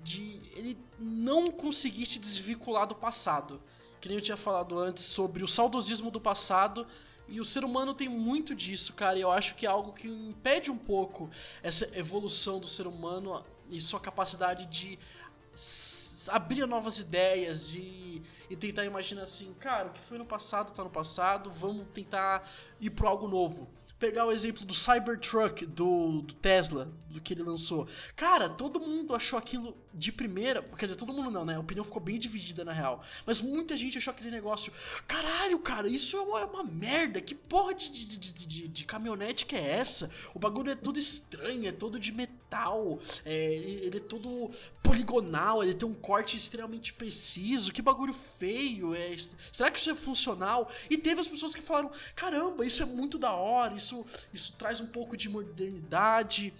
[0.04, 3.60] de ele não conseguir se desvincular do passado.
[4.00, 6.86] Que nem eu tinha falado antes sobre o saudosismo do passado.
[7.26, 9.18] E o ser humano tem muito disso, cara.
[9.18, 11.30] E eu acho que é algo que impede um pouco
[11.62, 14.98] essa evolução do ser humano e sua capacidade de
[16.28, 20.84] abrir novas ideias e, e tentar imaginar assim, cara, o que foi no passado tá
[20.84, 26.34] no passado, vamos tentar ir pro algo novo pegar o exemplo do Cybertruck do, do,
[26.34, 27.86] Tesla, do que ele lançou.
[28.16, 30.62] Cara, todo mundo achou aquilo de primeira.
[30.62, 31.56] Quer dizer, todo mundo não, né?
[31.56, 33.02] A opinião ficou bem dividida na real.
[33.24, 34.72] Mas muita gente achou aquele negócio.
[35.06, 37.20] Caralho, cara, isso é uma, é uma merda.
[37.20, 40.10] Que porra de, de, de, de, de caminhonete que é essa?
[40.34, 42.98] O bagulho é todo estranho, é todo de metal.
[43.24, 44.50] É, ele é todo
[44.94, 47.72] poligonal, ele tem um corte extremamente preciso.
[47.72, 48.94] Que bagulho feio.
[48.94, 49.14] É,
[49.50, 50.70] será que isso é funcional?
[50.88, 54.80] E teve as pessoas que falaram: caramba, isso é muito da hora, isso, isso traz
[54.80, 56.54] um pouco de modernidade,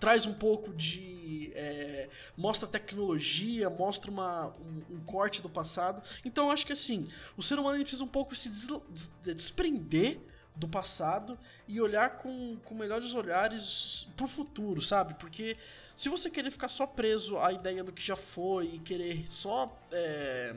[0.00, 1.52] traz um pouco de.
[1.54, 6.02] É, mostra tecnologia, mostra uma, um, um, corte do passado.
[6.24, 10.18] Então eu acho que assim, o ser humano precisa um pouco se des, des, desprender
[10.56, 15.14] do passado e olhar com, com melhores olhares pro futuro, sabe?
[15.14, 15.56] Porque
[15.94, 19.70] se você querer ficar só preso à ideia do que já foi e querer só.
[19.92, 20.54] É,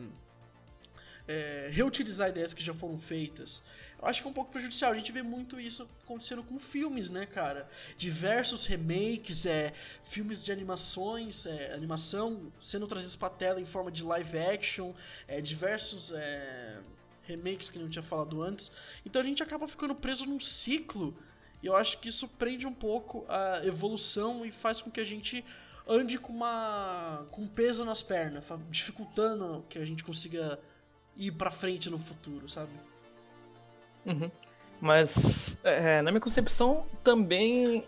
[1.28, 3.64] é, reutilizar ideias que já foram feitas
[4.06, 4.92] eu acho que é um pouco prejudicial.
[4.92, 7.68] A gente vê muito isso acontecendo com filmes, né, cara?
[7.98, 14.04] Diversos remakes, é, filmes de animações, é, animação sendo trazidos pra tela em forma de
[14.04, 14.94] live action,
[15.28, 16.80] é, diversos é,
[17.24, 18.72] remakes que não tinha falado antes.
[19.04, 21.18] Então a gente acaba ficando preso num ciclo.
[21.66, 25.04] E eu acho que isso prende um pouco a evolução e faz com que a
[25.04, 25.44] gente
[25.88, 30.60] ande com uma com peso nas pernas, dificultando que a gente consiga
[31.18, 32.70] ir para frente no futuro, sabe?
[34.06, 34.30] Uhum.
[34.80, 37.84] Mas, é, na minha concepção, também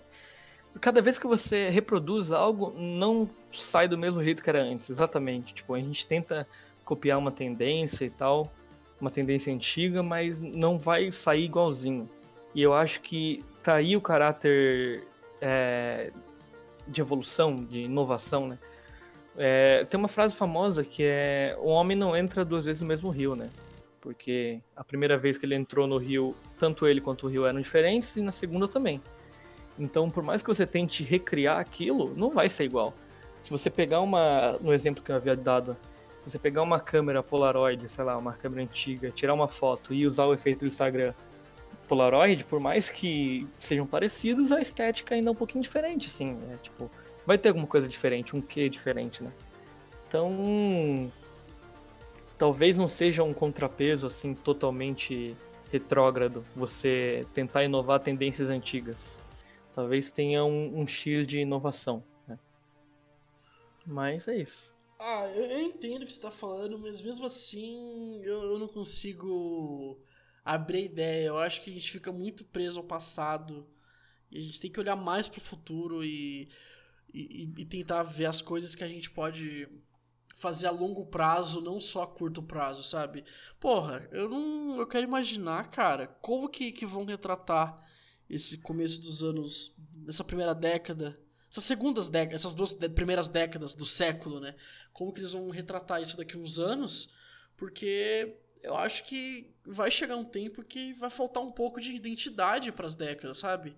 [0.81, 5.53] cada vez que você reproduz algo, não sai do mesmo jeito que era antes, exatamente.
[5.53, 6.47] Tipo, a gente tenta
[6.83, 8.51] copiar uma tendência e tal,
[8.99, 12.09] uma tendência antiga, mas não vai sair igualzinho.
[12.55, 15.03] E eu acho que aí o caráter
[15.41, 16.11] é,
[16.87, 18.57] de evolução, de inovação, né?
[19.37, 23.09] É, tem uma frase famosa que é: o homem não entra duas vezes no mesmo
[23.09, 23.49] rio, né?
[24.01, 27.61] Porque a primeira vez que ele entrou no rio, tanto ele quanto o rio eram
[27.61, 29.01] diferentes, e na segunda também.
[29.77, 32.93] Então, por mais que você tente recriar aquilo, não vai ser igual.
[33.39, 34.57] Se você pegar uma.
[34.59, 35.77] No exemplo que eu havia dado,
[36.23, 40.07] se você pegar uma câmera Polaroid, sei lá, uma câmera antiga, tirar uma foto e
[40.07, 41.13] usar o efeito do Instagram
[41.87, 46.37] Polaroid, por mais que sejam parecidos, a estética ainda é um pouquinho diferente, assim.
[46.51, 46.91] É, tipo,
[47.25, 49.31] vai ter alguma coisa diferente, um quê diferente, né?
[50.07, 51.11] Então.
[52.37, 55.35] Talvez não seja um contrapeso, assim, totalmente
[55.71, 59.19] retrógrado você tentar inovar tendências antigas
[59.77, 62.03] talvez tenha um, um X de inovação.
[62.27, 62.39] Né?
[63.85, 64.75] Mas é isso.
[64.97, 69.99] Ah, eu, entendo o que você está falando, mas mesmo assim eu, eu não consigo
[70.47, 71.27] abrir ideia.
[71.27, 73.67] Eu acho que a gente fica muito preso ao passado
[74.31, 76.47] e a gente tem que olhar mais para o futuro e,
[77.13, 79.67] e, e, tentar ver as coisas que a gente pode
[80.37, 83.25] fazer a longo prazo, não só a curto prazo, sabe?
[83.59, 84.77] Porra, eu não.
[84.77, 87.83] Eu quero imaginar, cara, como que, que vão retratar
[88.29, 93.85] esse começo dos anos, dessa primeira década, essas segundas décadas, essas duas primeiras décadas do
[93.85, 94.55] século, né?
[94.93, 97.09] Como que eles vão retratar isso daqui a uns anos?
[97.55, 102.71] Porque eu acho que vai chegar um tempo que vai faltar um pouco de identidade
[102.71, 103.75] para as décadas, sabe?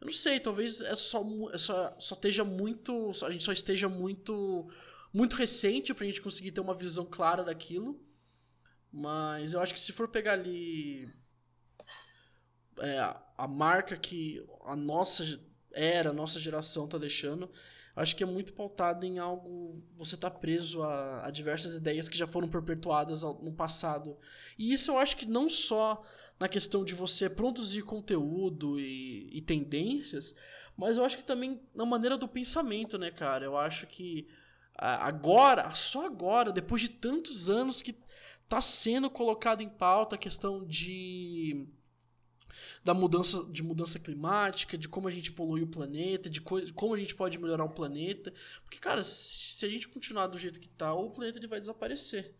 [0.00, 3.12] Eu não sei, talvez é só, é só, só esteja muito.
[3.24, 4.68] A gente só esteja muito.
[5.12, 8.00] Muito recente pra gente conseguir ter uma visão clara daquilo.
[8.92, 11.12] Mas eu acho que se for pegar ali
[12.80, 12.98] é,
[13.36, 15.40] a marca que a nossa
[15.72, 17.50] era, a nossa geração tá deixando,
[17.94, 19.82] acho que é muito pautada em algo.
[19.96, 24.16] Você tá preso a, a, diversas ideias que já foram perpetuadas no passado.
[24.58, 26.02] E isso eu acho que não só
[26.38, 30.34] na questão de você produzir conteúdo e, e tendências,
[30.76, 33.44] mas eu acho que também na maneira do pensamento, né, cara?
[33.44, 34.26] Eu acho que
[34.74, 37.94] agora, só agora, depois de tantos anos que
[38.48, 41.68] tá sendo colocado em pauta a questão de
[42.84, 46.94] da mudança de mudança climática, de como a gente polui o planeta, de co como
[46.94, 48.32] a gente pode melhorar o planeta.
[48.62, 52.34] Porque, cara, se, a gente continuar do jeito que tá, o planeta ele vai desaparecer.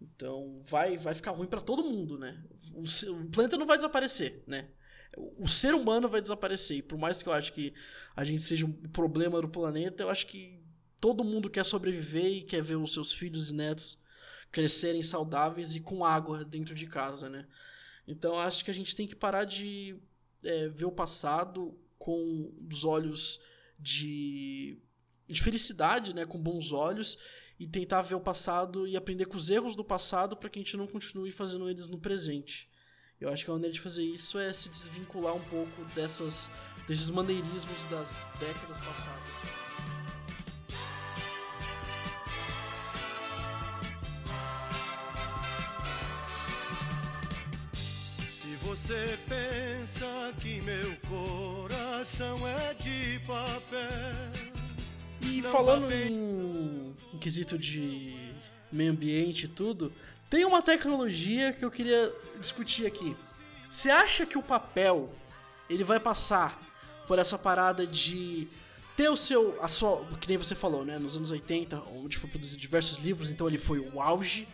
[0.00, 2.42] Então, vai vai ficar ruim para todo mundo, né?
[2.74, 4.68] O, o, planeta não vai desaparecer, né?
[5.16, 6.78] O, o ser humano vai desaparecer.
[6.78, 7.72] E por mais que eu acho que
[8.16, 10.62] a gente seja um problema do planeta, eu acho que
[11.00, 14.02] todo mundo quer sobreviver e quer ver os seus filhos e netos
[14.50, 17.44] crescerem saudáveis e com água dentro de casa, né?
[18.06, 19.96] Então acho que a gente tem que parar de
[20.42, 23.40] é, ver o passado com os olhos
[23.78, 24.78] de,
[25.26, 27.18] de felicidade, né, com bons olhos,
[27.58, 30.62] e tentar ver o passado e aprender com os erros do passado para que a
[30.62, 32.68] gente não continue fazendo eles no presente.
[33.20, 36.50] Eu acho que a maneira de fazer isso é se desvincular um pouco dessas,
[36.86, 40.03] desses maneirismos das décadas passadas.
[48.84, 53.80] Você pensa que meu coração é de papel.
[55.22, 58.14] E falando em, em quesito de
[58.70, 59.90] meio ambiente e tudo,
[60.28, 63.16] tem uma tecnologia que eu queria discutir aqui.
[63.70, 65.10] Você acha que o papel
[65.70, 66.60] ele vai passar
[67.06, 68.46] por essa parada de
[68.94, 69.58] ter o seu.
[69.62, 70.98] A sua, que nem você falou, né?
[70.98, 74.46] Nos anos 80, onde foi produzido diversos livros, então ele foi o auge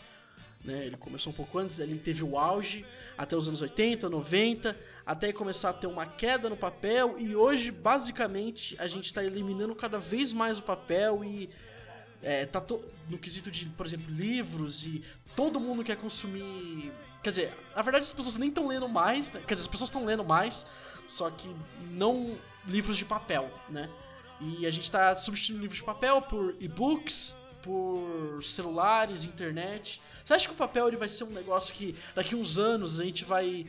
[0.65, 0.87] né?
[0.87, 2.85] Ele começou um pouco antes, ele teve o auge
[3.17, 7.71] até os anos 80, 90, até começar a ter uma queda no papel e hoje,
[7.71, 11.49] basicamente, a gente está eliminando cada vez mais o papel e
[12.23, 12.63] é, tá
[13.09, 15.03] no quesito de, por exemplo, livros e
[15.35, 16.93] todo mundo quer consumir.
[17.23, 19.41] Quer dizer, na verdade as pessoas nem estão lendo mais, né?
[19.41, 20.67] quer dizer, as pessoas estão lendo mais,
[21.07, 21.55] só que
[21.91, 23.89] não livros de papel, né?
[24.41, 30.01] E a gente está substituindo livros de papel por e-books, por celulares, internet.
[30.25, 33.05] Você acha que o papel ele vai ser um negócio que daqui uns anos a
[33.05, 33.67] gente vai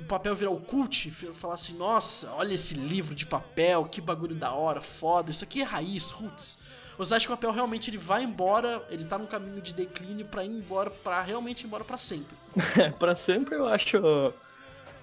[0.00, 4.34] o papel virar o cult, falar assim, nossa, olha esse livro de papel, que bagulho
[4.34, 6.60] da hora, foda, isso aqui é raiz, roots.
[6.96, 10.26] Você acha que o papel realmente ele vai embora, ele tá num caminho de declínio
[10.26, 12.36] para ir embora, para realmente ir embora para sempre?
[12.98, 14.32] para sempre eu acho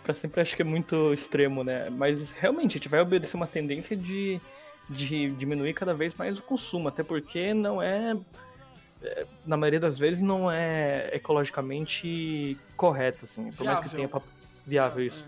[0.04, 1.90] para sempre acho que é muito extremo, né?
[1.90, 4.40] Mas realmente a gente vai obedecer uma tendência de
[4.90, 8.16] de diminuir cada vez mais o consumo, até porque não é,
[9.02, 14.10] é na maioria das vezes não é ecologicamente correto, assim, por mais que tenha
[14.66, 15.26] viável isso.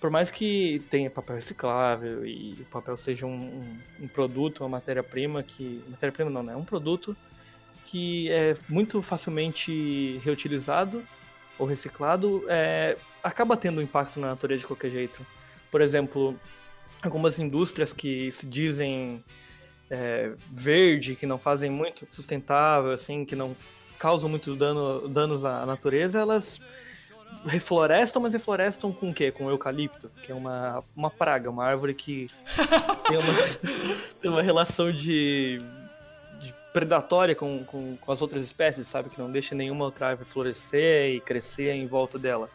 [0.00, 4.68] por mais que tenha papel reciclável e o papel seja um, um, um produto, uma
[4.68, 5.82] matéria-prima que.
[5.88, 6.52] Matéria-prima não, né?
[6.52, 7.16] É um produto
[7.86, 11.02] que é muito facilmente reutilizado
[11.58, 15.24] ou reciclado, é, acaba tendo impacto na natureza de qualquer jeito.
[15.70, 16.38] Por exemplo,
[17.04, 19.22] algumas indústrias que se dizem
[19.90, 23.54] é, verde, que não fazem muito sustentável, assim, que não
[23.98, 26.60] causam muito dano, danos à natureza, elas
[27.46, 29.30] reflorestam, mas reflorestam com o quê?
[29.30, 32.30] Com eucalipto, que é uma, uma praga, uma árvore que
[33.08, 35.58] tem uma, tem uma relação de,
[36.40, 39.10] de predatória com, com, com, as outras espécies, sabe?
[39.10, 42.48] Que não deixa nenhuma outra árvore florescer e crescer em volta dela.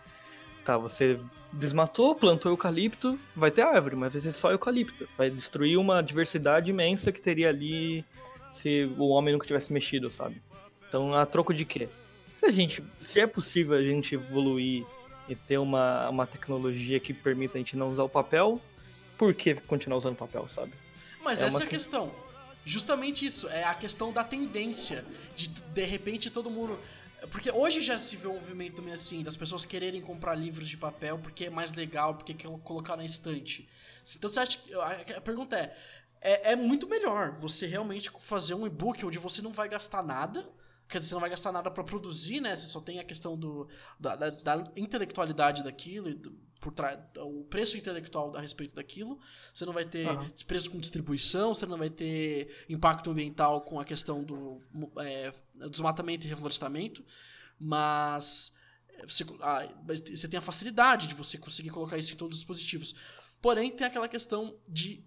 [0.69, 1.19] Tá, você
[1.51, 5.09] desmatou, plantou eucalipto, vai ter árvore, mas vai ser só eucalipto.
[5.17, 8.05] Vai destruir uma diversidade imensa que teria ali
[8.51, 10.39] se o homem nunca tivesse mexido, sabe?
[10.87, 11.89] Então, a troco de quê?
[12.35, 14.85] Se a gente, se é possível a gente evoluir
[15.27, 18.61] e ter uma, uma tecnologia que permita a gente não usar o papel,
[19.17, 20.73] por que continuar usando papel, sabe?
[21.23, 22.13] Mas é essa é a questão.
[22.63, 25.03] Justamente isso, é a questão da tendência
[25.35, 26.77] de de repente todo mundo
[27.27, 31.19] porque hoje já se vê um movimento assim, das pessoas quererem comprar livros de papel
[31.19, 33.67] porque é mais legal, porque quer colocar na estante.
[34.15, 34.73] Então você acha que.
[34.73, 35.75] A pergunta é,
[36.21, 40.47] é: é muito melhor você realmente fazer um e-book onde você não vai gastar nada
[40.89, 42.55] quer dizer, você não vai gastar nada para produzir, né?
[42.55, 43.69] Você só tem a questão do,
[43.99, 49.19] da, da, da intelectualidade daquilo, do, por trás, o preço intelectual a respeito daquilo.
[49.53, 50.29] Você não vai ter uhum.
[50.47, 54.61] preço com distribuição, você não vai ter impacto ambiental com a questão do
[54.97, 55.31] é,
[55.69, 57.05] desmatamento e reflorestamento,
[57.59, 58.51] mas
[59.07, 62.95] você, ah, você tem a facilidade de você conseguir colocar isso em todos os dispositivos.
[63.41, 65.05] Porém, tem aquela questão de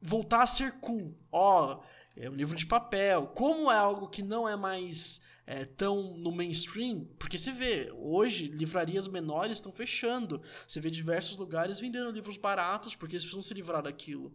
[0.00, 1.18] voltar a ser cool.
[1.30, 1.82] Ó, oh,
[2.16, 3.26] é um livro de papel.
[3.28, 8.48] Como é algo que não é mais é, tão no mainstream, porque você vê, hoje
[8.48, 10.42] livrarias menores estão fechando.
[10.66, 14.34] Você vê diversos lugares vendendo livros baratos porque eles precisam se livrar daquilo.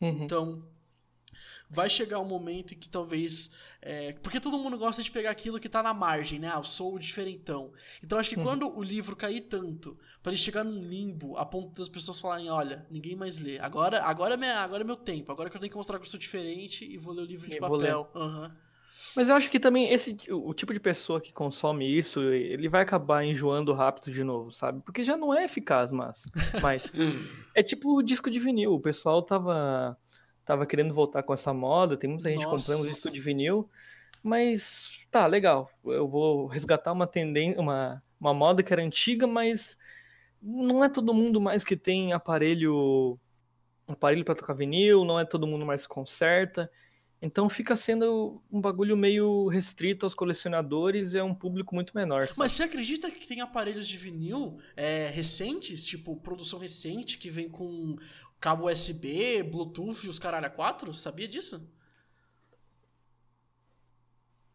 [0.00, 0.24] Uhum.
[0.24, 0.68] Então,
[1.68, 3.52] vai chegar um momento em que talvez.
[3.82, 6.50] É, porque todo mundo gosta de pegar aquilo que está na margem, né?
[6.52, 7.72] Ah, eu sou o diferentão.
[8.02, 8.44] Então acho que uhum.
[8.44, 12.50] quando o livro cair tanto, para ele chegar num limbo, a ponto das pessoas falarem:
[12.50, 13.58] olha, ninguém mais lê.
[13.58, 15.30] Agora, agora, é, minha, agora é meu tempo.
[15.30, 17.48] Agora que eu tenho que mostrar que eu sou diferente e vou ler o livro
[17.48, 18.10] de papel.
[18.14, 18.50] Uhum.
[19.14, 22.82] Mas eu acho que também esse o tipo de pessoa que consome isso, ele vai
[22.82, 24.80] acabar enjoando rápido de novo, sabe?
[24.82, 26.24] Porque já não é eficaz, mas,
[26.60, 26.92] mas
[27.54, 28.74] é tipo o disco de vinil.
[28.74, 29.96] O pessoal tava
[30.46, 32.72] tava querendo voltar com essa moda, tem muita gente Nossa.
[32.72, 33.68] comprando disco de vinil,
[34.22, 35.68] mas tá, legal.
[35.84, 39.76] Eu vou resgatar uma tendência, uma, uma moda que era antiga, mas
[40.40, 43.18] não é todo mundo mais que tem aparelho
[43.88, 46.70] aparelho para tocar vinil, não é todo mundo mais que conserta.
[47.20, 52.26] Então fica sendo um bagulho meio restrito aos colecionadores e é um público muito menor.
[52.26, 52.38] Sabe?
[52.38, 57.48] Mas você acredita que tem aparelhos de vinil é, recentes, tipo produção recente, que vem
[57.48, 57.96] com
[58.40, 60.92] cabo USB, Bluetooth e os caralho a quatro?
[60.94, 61.68] Sabia disso?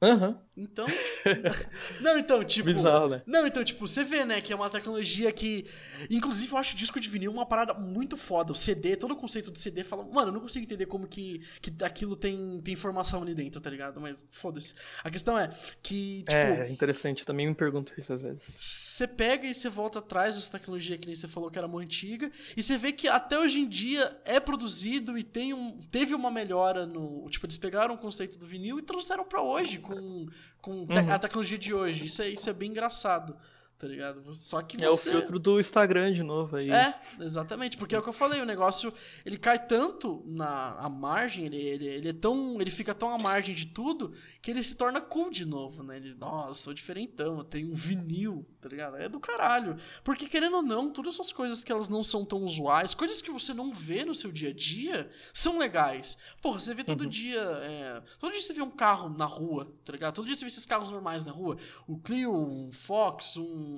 [0.02, 0.36] Uhum.
[0.58, 2.02] Então, tipo...
[2.02, 3.22] não, então, tipo, Bizarro, né?
[3.26, 5.66] não, então, tipo, você vê, né, que é uma tecnologia que,
[6.10, 8.52] inclusive, eu acho o disco de vinil uma parada muito foda.
[8.52, 11.42] O CD, todo o conceito do CD fala, mano, eu não consigo entender como que,
[11.62, 14.02] que aquilo tem, tem informação ali dentro, tá ligado?
[14.02, 14.74] Mas foda-se.
[15.04, 15.50] A questão é
[15.82, 17.26] que, tipo, é interessante.
[17.26, 18.44] Também me pergunto isso às vezes.
[18.56, 21.86] Você pega e você volta atrás dessa tecnologia que nem você falou que era muito
[21.86, 26.14] antiga e você vê que até hoje em dia é produzido e tem um, teve
[26.14, 30.28] uma melhora no, tipo, eles pegaram o conceito do vinil e trouxeram para hoje com
[30.62, 31.14] com te uhum.
[31.14, 32.06] a tecnologia de hoje.
[32.06, 33.36] Isso é, isso é bem engraçado
[33.82, 34.32] tá ligado?
[34.32, 34.86] Só que você...
[34.86, 36.70] É o filtro do Instagram de novo aí.
[36.70, 38.94] É, exatamente, porque é o que eu falei, o negócio,
[39.26, 43.18] ele cai tanto na a margem, ele, ele, ele é tão, ele fica tão à
[43.18, 45.98] margem de tudo, que ele se torna cool de novo, né?
[45.98, 48.98] Ele, nossa, sou diferentão, eu tenho um vinil, tá ligado?
[48.98, 49.76] É do caralho.
[50.04, 53.32] Porque querendo ou não, todas essas coisas que elas não são tão usuais, coisas que
[53.32, 56.20] você não vê no seu dia a dia, são legais.
[56.40, 57.10] Porra, você vê todo uhum.
[57.10, 58.04] dia, é...
[58.20, 60.14] todo dia você vê um carro na rua, tá ligado?
[60.14, 61.58] Todo dia você vê esses carros normais na rua,
[61.88, 63.71] o Clio, um Fox, um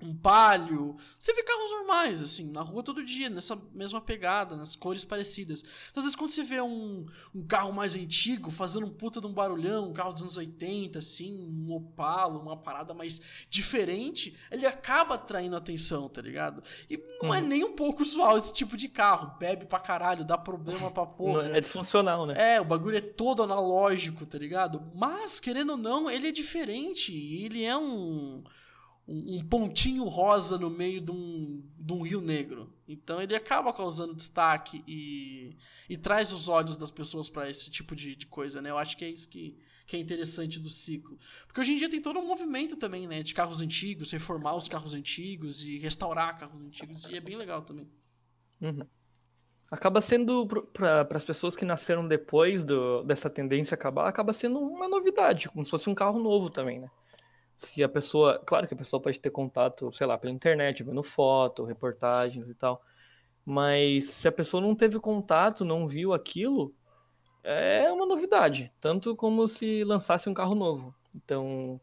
[0.00, 0.96] um palio.
[1.18, 5.62] Você vê carros normais, assim, na rua todo dia, nessa mesma pegada, nas cores parecidas.
[5.90, 9.26] Então, às vezes, quando você vê um, um carro mais antigo fazendo um puta de
[9.26, 13.20] um barulhão, um carro dos anos 80, assim, um Opala, uma parada mais
[13.50, 16.62] diferente, ele acaba atraindo atenção, tá ligado?
[16.88, 17.44] E não é uhum.
[17.44, 19.36] é nem um pouco usual esse tipo de carro.
[19.38, 21.56] Bebe pra caralho, dá problema pra porra.
[21.56, 22.54] É disfuncional, né?
[22.54, 24.80] É, o bagulho é todo analógico, tá ligado?
[24.94, 27.12] Mas, querendo ou não, ele é diferente.
[27.12, 28.44] Ele é um
[29.08, 32.70] um, pontinho rosa no meio de um, de um rio negro.
[32.86, 35.56] Então ele acaba causando destaque e,
[35.88, 38.70] e traz os olhos das pessoas para esse tipo de, de coisa, né?
[38.70, 41.18] Eu acho que é isso que, que é interessante do ciclo.
[41.46, 43.22] Porque hoje em dia tem todo um movimento também, né?
[43.22, 47.04] De carros antigos, reformar os carros antigos e restaurar carros antigos.
[47.04, 47.90] E é bem legal também.
[48.60, 48.86] Uhum.
[49.70, 54.88] Acaba sendo, para as pessoas que nasceram depois do, dessa tendência acabar, acaba sendo uma
[54.88, 56.90] novidade, como se fosse um carro novo também, né?
[57.58, 58.38] Se a pessoa.
[58.46, 62.54] Claro que a pessoa pode ter contato, sei lá, pela internet, vendo foto, reportagens e
[62.54, 62.80] tal.
[63.44, 66.72] Mas se a pessoa não teve contato, não viu aquilo,
[67.42, 68.72] é uma novidade.
[68.80, 70.94] Tanto como se lançasse um carro novo.
[71.12, 71.80] Então,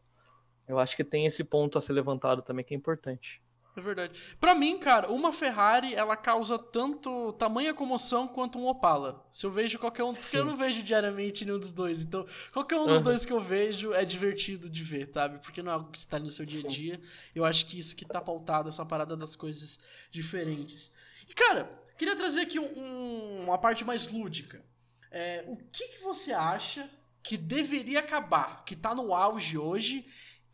[0.66, 3.42] eu acho que tem esse ponto a ser levantado também que é importante.
[3.76, 4.18] É verdade.
[4.40, 9.28] Para mim, cara, uma Ferrari, ela causa tanto tamanha comoção quanto um Opala.
[9.30, 12.00] Se eu vejo qualquer um, porque eu não vejo diariamente nenhum dos dois.
[12.00, 13.02] Então, qualquer um dos uhum.
[13.02, 15.38] dois que eu vejo é divertido de ver, sabe?
[15.40, 17.00] Porque não é algo que está no seu dia a dia.
[17.34, 19.78] Eu acho que isso que tá pautado, essa parada das coisas
[20.10, 20.90] diferentes.
[21.28, 24.64] E, cara, queria trazer aqui um, uma parte mais lúdica.
[25.10, 26.88] É, o que, que você acha
[27.22, 30.06] que deveria acabar, que tá no auge hoje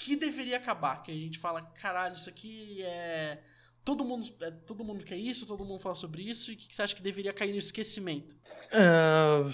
[0.03, 1.03] que deveria acabar.
[1.03, 3.39] Que a gente fala, caralho, isso aqui é.
[3.85, 6.69] Todo mundo, é, todo mundo quer isso, todo mundo fala sobre isso, e o que,
[6.69, 8.37] que você acha que deveria cair no esquecimento?
[8.73, 9.53] Uh,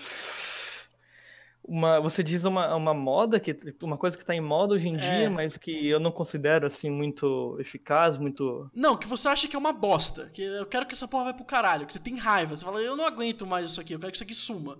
[1.66, 4.96] uma, você diz uma, uma moda, que uma coisa que está em moda hoje em
[4.96, 4.99] é.
[4.99, 8.70] dia, mas que eu não considero assim muito eficaz, muito.
[8.74, 10.26] Não, que você acha que é uma bosta.
[10.26, 12.55] Que eu quero que essa porra vai pro caralho, que você tem raiva.
[12.55, 14.78] Você fala, eu não aguento mais isso aqui, eu quero que isso aqui suma.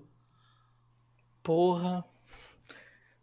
[1.42, 2.04] Porra.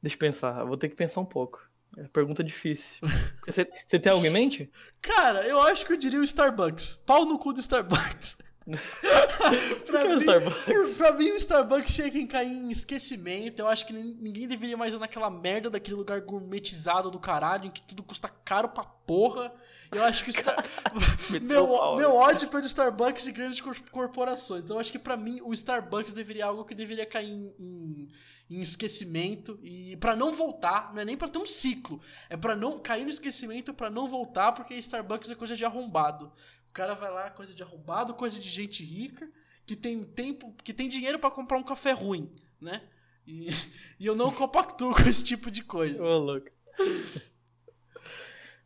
[0.01, 1.64] Deixa eu pensar, eu vou ter que pensar um pouco.
[1.97, 2.99] É pergunta difícil.
[3.45, 4.69] Você, você tem algo em mente?
[5.01, 6.95] Cara, eu acho que eu diria o Starbucks.
[7.05, 8.37] Pau no cu do Starbucks.
[9.85, 10.97] pra, mim, Starbucks?
[10.97, 13.59] pra mim, o Starbucks tinha que cair em esquecimento.
[13.59, 17.71] Eu acho que ninguém deveria mais ir naquela merda daquele lugar gourmetizado do caralho, em
[17.71, 19.53] que tudo custa caro pra porra.
[19.95, 20.65] Eu acho que Star...
[21.41, 22.05] meu, meu né?
[22.05, 24.63] ódio pelo Starbucks e grandes corporações.
[24.63, 28.11] Então eu acho que para mim o Starbucks deveria algo que deveria cair em, em,
[28.49, 32.55] em esquecimento e para não voltar, não é nem para ter um ciclo, é para
[32.55, 36.31] não cair no esquecimento para não voltar, porque Starbucks é coisa de arrombado.
[36.69, 39.27] O cara vai lá, coisa de arrombado, coisa de gente rica
[39.65, 42.31] que tem tempo, que tem dinheiro para comprar um café ruim,
[42.61, 42.81] né?
[43.25, 43.47] E,
[43.99, 46.03] e eu não compactuo com esse tipo de coisa.
[46.03, 46.49] Ô, louco.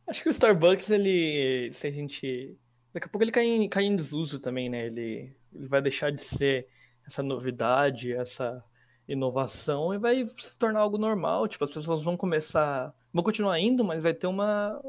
[0.10, 1.72] Acho que o Starbucks, ele.
[1.72, 2.58] Se a gente.
[2.92, 4.88] Daqui a pouco ele cai em, cai em desuso também, né?
[4.88, 6.68] Ele, ele vai deixar de ser
[7.06, 8.64] essa novidade, essa
[9.08, 11.48] inovação e vai se tornar algo normal.
[11.48, 12.92] Tipo, as pessoas vão começar.
[13.14, 14.82] Vão continuar indo, mas vai ter uma,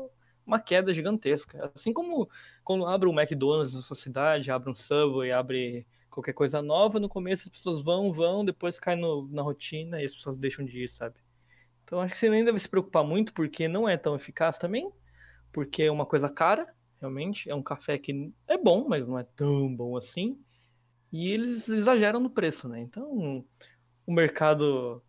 [0.47, 1.71] uma queda gigantesca.
[1.75, 2.27] Assim como
[2.65, 7.11] quando abre um McDonald's na sua cidade, abre um Subway, abre qualquer coisa nova, no
[7.11, 10.85] começo as pessoas vão, vão, depois cai no, na rotina e as pessoas deixam de
[10.85, 11.17] ir, sabe?
[11.85, 14.91] Então acho que você nem deve se preocupar muito, porque não é tão eficaz também
[15.53, 16.67] porque é uma coisa cara,
[17.01, 17.51] realmente.
[17.51, 20.39] É um café que é bom, mas não é tão bom assim.
[21.13, 22.81] E eles exageram no preço, né?
[22.81, 23.45] Então
[24.07, 25.03] o mercado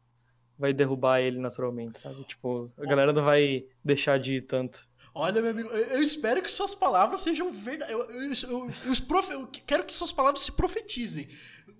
[0.58, 2.24] vai derrubar ele naturalmente, sabe?
[2.24, 4.88] Tipo, a galera não vai deixar de ir tanto.
[5.14, 8.44] Olha, meu amigo, eu espero que suas palavras sejam verdadeiras.
[8.44, 11.28] Eu, eu, eu, eu, eu quero que suas palavras se profetizem.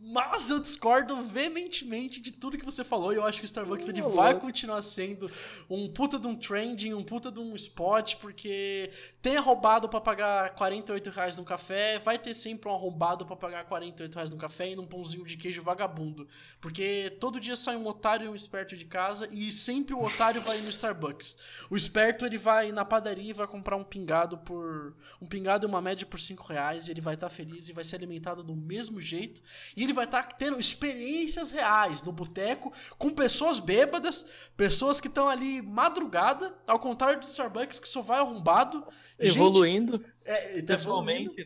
[0.04, 3.14] Mas eu discordo veementemente de tudo que você falou.
[3.14, 5.30] E eu acho que o Starbucks ele vai continuar sendo
[5.70, 8.90] um puta de um trending, um puta de um spot, porque
[9.22, 13.64] tem arrombado para pagar 48 reais num café, vai ter sempre um arrombado para pagar
[13.66, 16.28] 48 reais num café e num pãozinho de queijo vagabundo.
[16.60, 20.42] Porque todo dia sai um otário e um esperto de casa e sempre o otário
[20.42, 21.38] vai no Starbucks.
[21.70, 24.96] O esperto ele vai na padaria e vai comprar um pingado por.
[25.22, 27.74] Um pingado e uma média por 5 reais e ele vai estar tá feliz e
[27.74, 29.44] vai ser alimentado do mesmo jeito.
[29.78, 34.26] E ele vai estar tá tendo experiências reais no boteco com pessoas bêbadas,
[34.58, 38.86] pessoas que estão ali madrugada, ao contrário do Starbucks que só vai arrombado.
[39.20, 39.98] Evoluindo.
[39.98, 41.34] Gente, é, tá evoluindo.
[41.36, 41.46] Né?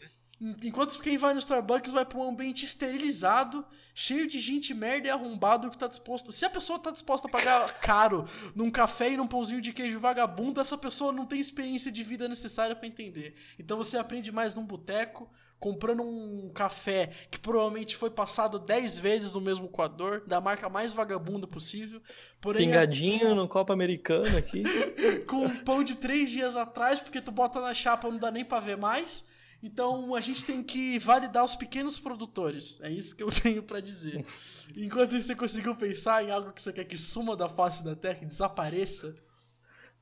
[0.62, 5.10] Enquanto quem vai no Starbucks vai para um ambiente esterilizado, cheio de gente merda e
[5.10, 6.32] arrombado que tá disposto.
[6.32, 10.00] Se a pessoa tá disposta a pagar caro num café e num pãozinho de queijo
[10.00, 13.34] vagabundo, essa pessoa não tem experiência de vida necessária para entender.
[13.58, 15.30] Então você aprende mais num boteco,
[15.66, 20.94] comprando um café que provavelmente foi passado 10 vezes no mesmo coador, da marca mais
[20.94, 22.00] vagabunda possível.
[22.40, 24.62] Porém, Pingadinho no copo americano aqui.
[25.26, 28.46] com um pão de 3 dias atrás, porque tu bota na chapa não dá nem
[28.46, 29.26] pra ver mais.
[29.64, 32.80] Então a gente tem que validar os pequenos produtores.
[32.84, 34.24] É isso que eu tenho para dizer.
[34.78, 37.96] Enquanto isso, você conseguiu pensar em algo que você quer que suma da face da
[37.96, 39.18] Terra e desapareça?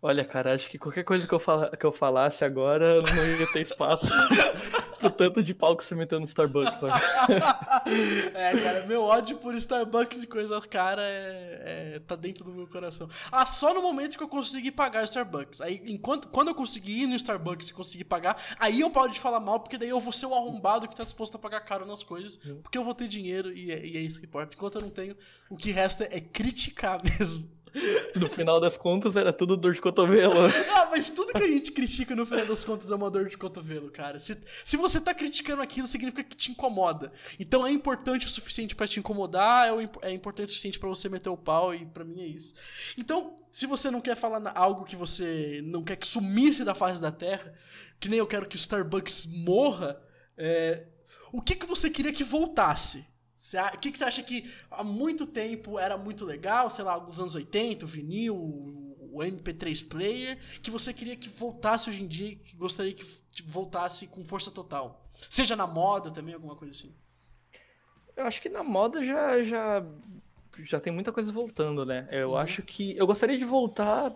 [0.06, 3.50] Olha, cara, acho que qualquer coisa que eu, fala, que eu falasse agora não ia
[3.54, 4.12] ter espaço
[5.00, 6.84] pro tanto de pau que você meteu no Starbucks.
[8.36, 12.68] é, cara, meu ódio por Starbucks e coisa cara é, é, tá dentro do meu
[12.68, 13.08] coração.
[13.32, 15.62] Ah, só no momento que eu consegui pagar Starbucks.
[15.62, 19.22] Aí, enquanto, quando eu conseguir ir no Starbucks e conseguir pagar, aí eu paro de
[19.22, 21.86] falar mal, porque daí eu vou ser o arrombado que tá disposto a pagar caro
[21.86, 24.54] nas coisas, porque eu vou ter dinheiro e é, e é isso que importa.
[24.54, 25.16] Enquanto eu não tenho,
[25.50, 27.63] o que resta é criticar mesmo.
[28.16, 30.34] No final das contas era tudo dor de cotovelo.
[30.74, 33.38] Ah, mas tudo que a gente critica no final das contas é uma dor de
[33.38, 34.18] cotovelo, cara.
[34.18, 37.12] Se, se você tá criticando aquilo, significa que te incomoda.
[37.40, 41.10] Então é importante o suficiente para te incomodar, é, é importante o suficiente para você
[41.10, 42.54] meter o pau, e para mim é isso.
[42.98, 47.02] Então, se você não quer falar algo que você não quer que sumisse da face
[47.02, 47.54] da Terra,
[48.00, 50.02] que nem eu quero que o Starbucks morra,
[50.38, 50.88] é,
[51.32, 53.06] o que, que você queria que voltasse?
[53.74, 57.20] O que, que você acha que há muito tempo era muito legal, sei lá, alguns
[57.20, 62.36] anos 80, o vinil, o MP3 player, que você queria que voltasse hoje em dia,
[62.36, 63.06] que gostaria que
[63.46, 65.06] voltasse com força total?
[65.30, 66.94] Seja na moda também, alguma coisa assim.
[68.16, 69.84] Eu acho que na moda já, já,
[70.64, 72.08] já tem muita coisa voltando, né?
[72.12, 72.38] Eu uhum.
[72.38, 72.96] acho que.
[72.98, 74.16] Eu gostaria de voltar.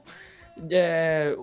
[0.69, 1.35] É,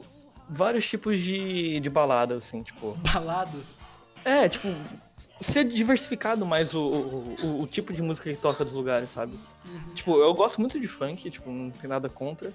[0.48, 2.96] vários tipos de, de baladas, assim, tipo.
[3.12, 3.80] Baladas?
[4.24, 4.68] É, tipo,
[5.44, 9.38] ser diversificado mais o, o, o, o, tipo de música que toca dos lugares, sabe?
[9.66, 9.94] Uhum.
[9.94, 12.52] Tipo, eu gosto muito de funk, tipo, não tem nada contra.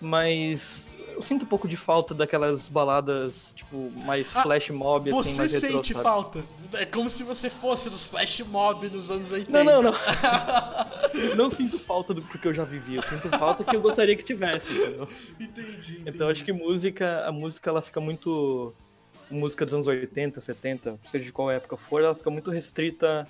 [0.00, 5.36] Mas eu sinto um pouco de falta daquelas baladas, tipo, mais ah, flash mob, assim,
[5.36, 6.44] mais Você sente retro, falta?
[6.74, 9.64] É como se você fosse dos flash mob nos anos 80.
[9.64, 9.98] Não, não, não.
[11.36, 14.22] não sinto falta do porque eu já vivi, eu sinto falta que eu gostaria que
[14.22, 15.08] tivesse, entendeu?
[15.40, 16.02] Entendi, entendi.
[16.06, 18.72] Então acho que música, a música ela fica muito
[19.30, 23.26] música dos anos 80, 70, seja de qual época for, ela fica muito restrita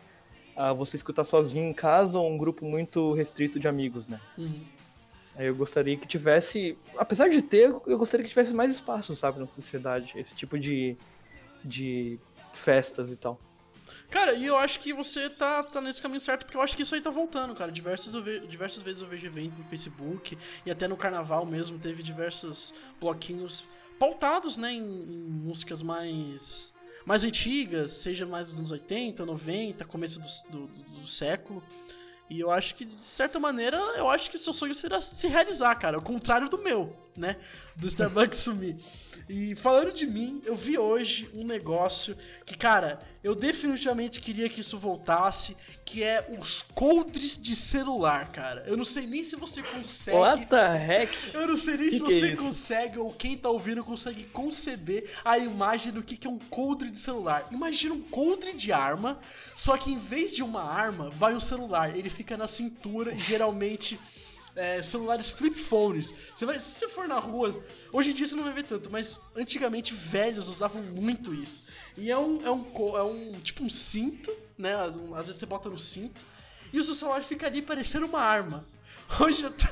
[0.56, 4.20] a você escutar sozinho em casa ou um grupo muito restrito de amigos, né?
[4.36, 4.64] Uhum.
[5.36, 9.38] Aí eu gostaria que tivesse, apesar de ter, eu gostaria que tivesse mais espaço, sabe,
[9.38, 10.96] na sociedade, esse tipo de,
[11.64, 12.18] de
[12.52, 13.38] festas e tal.
[14.10, 16.82] Cara, e eu acho que você tá, tá nesse caminho certo, porque eu acho que
[16.82, 17.70] isso aí tá voltando, cara.
[17.70, 18.14] Diversas,
[18.48, 20.36] diversas vezes eu vejo eventos no Facebook,
[20.66, 23.64] e até no carnaval mesmo teve diversos bloquinhos
[23.98, 26.72] pautados né, em, em, músicas mais,
[27.04, 31.62] mais antigas, seja mais dos anos 80, 90, começo do, do, do, século.
[32.30, 35.26] E eu acho que, de certa maneira, eu acho que o seu sonho será se
[35.28, 35.96] realizar, cara.
[35.96, 37.36] Ao contrário do meu, né?
[37.74, 38.76] Do Starbucks sumir.
[39.28, 44.60] E falando de mim, eu vi hoje um negócio que, cara, eu definitivamente queria que
[44.60, 48.64] isso voltasse, que é os coldres de celular, cara.
[48.66, 50.16] Eu não sei nem se você consegue.
[50.16, 51.34] What the heck?
[51.34, 54.24] Eu não sei nem que se que você é consegue, ou quem tá ouvindo consegue
[54.24, 57.46] conceber a imagem do que, que é um coldre de celular.
[57.50, 59.18] Imagina um coldre de arma,
[59.54, 61.96] só que em vez de uma arma, vai um celular.
[61.96, 63.98] Ele fica na cintura e geralmente
[64.58, 66.12] é, celulares flip phones.
[66.34, 68.90] Você vai, se você for na rua, hoje em dia você não vai ver tanto,
[68.90, 71.64] mas antigamente velhos usavam muito isso.
[71.96, 74.74] E é um, é um, é um tipo um cinto, né?
[74.74, 74.96] Às
[75.26, 76.26] vezes você bota no cinto
[76.72, 78.66] e o seu celular fica ali parecendo uma arma.
[79.20, 79.64] Hoje eu, tô,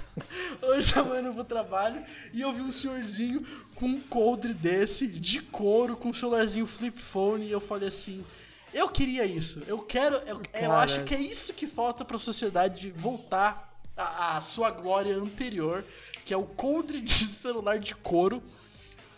[0.66, 5.06] hoje eu tava indo pro trabalho e eu vi um senhorzinho com um coldre desse,
[5.06, 8.24] de couro, com um celularzinho flip phone, e eu falei assim.
[8.72, 9.62] Eu queria isso.
[9.66, 10.16] Eu quero.
[10.16, 15.16] Eu, eu acho que é isso que falta pra sociedade voltar a, a sua glória
[15.16, 15.84] anterior,
[16.24, 18.42] que é o coldre de celular de couro.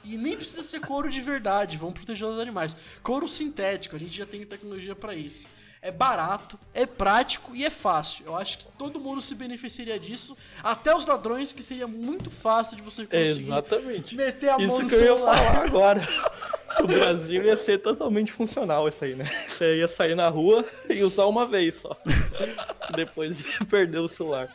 [0.05, 2.77] E nem precisa ser couro de verdade, vamos proteger os animais.
[3.03, 5.49] Couro sintético, a gente já tem tecnologia para isso
[5.81, 8.27] é barato, é prático e é fácil.
[8.27, 12.77] Eu acho que todo mundo se beneficiaria disso, até os ladrões, que seria muito fácil
[12.77, 14.17] de você conseguir Exatamente.
[14.17, 15.37] meter a isso mão no que celular.
[15.37, 16.09] eu ia falar agora.
[16.81, 19.25] o Brasil ia ser totalmente funcional isso aí, né?
[19.49, 21.97] Você ia sair na rua e usar uma vez só.
[22.95, 24.53] Depois de perder o celular.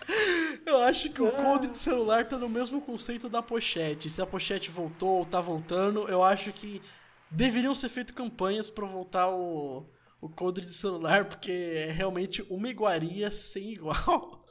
[0.66, 4.10] Eu acho que o code de celular tá no mesmo conceito da pochete.
[4.10, 6.82] Se a pochete voltou ou tá voltando, eu acho que
[7.30, 9.84] deveriam ser feitas campanhas para voltar o
[10.24, 14.46] o coldre de celular, porque é realmente uma iguaria sem igual.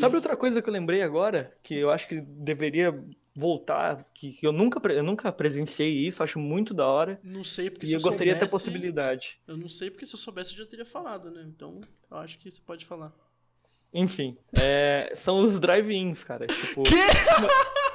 [0.00, 1.54] Sabe outra coisa que eu lembrei agora?
[1.62, 3.04] Que eu acho que deveria
[3.36, 7.20] voltar, que, que eu, nunca, eu nunca presenciei isso, acho muito da hora.
[7.22, 9.38] Não sei porque e se eu, eu gostaria soubesse, de ter possibilidade.
[9.46, 11.44] Eu não sei porque se eu soubesse eu já teria falado, né?
[11.46, 13.12] Então eu acho que você pode falar.
[13.92, 16.46] Enfim, é, são os drive-ins, cara.
[16.46, 16.94] Tipo, que?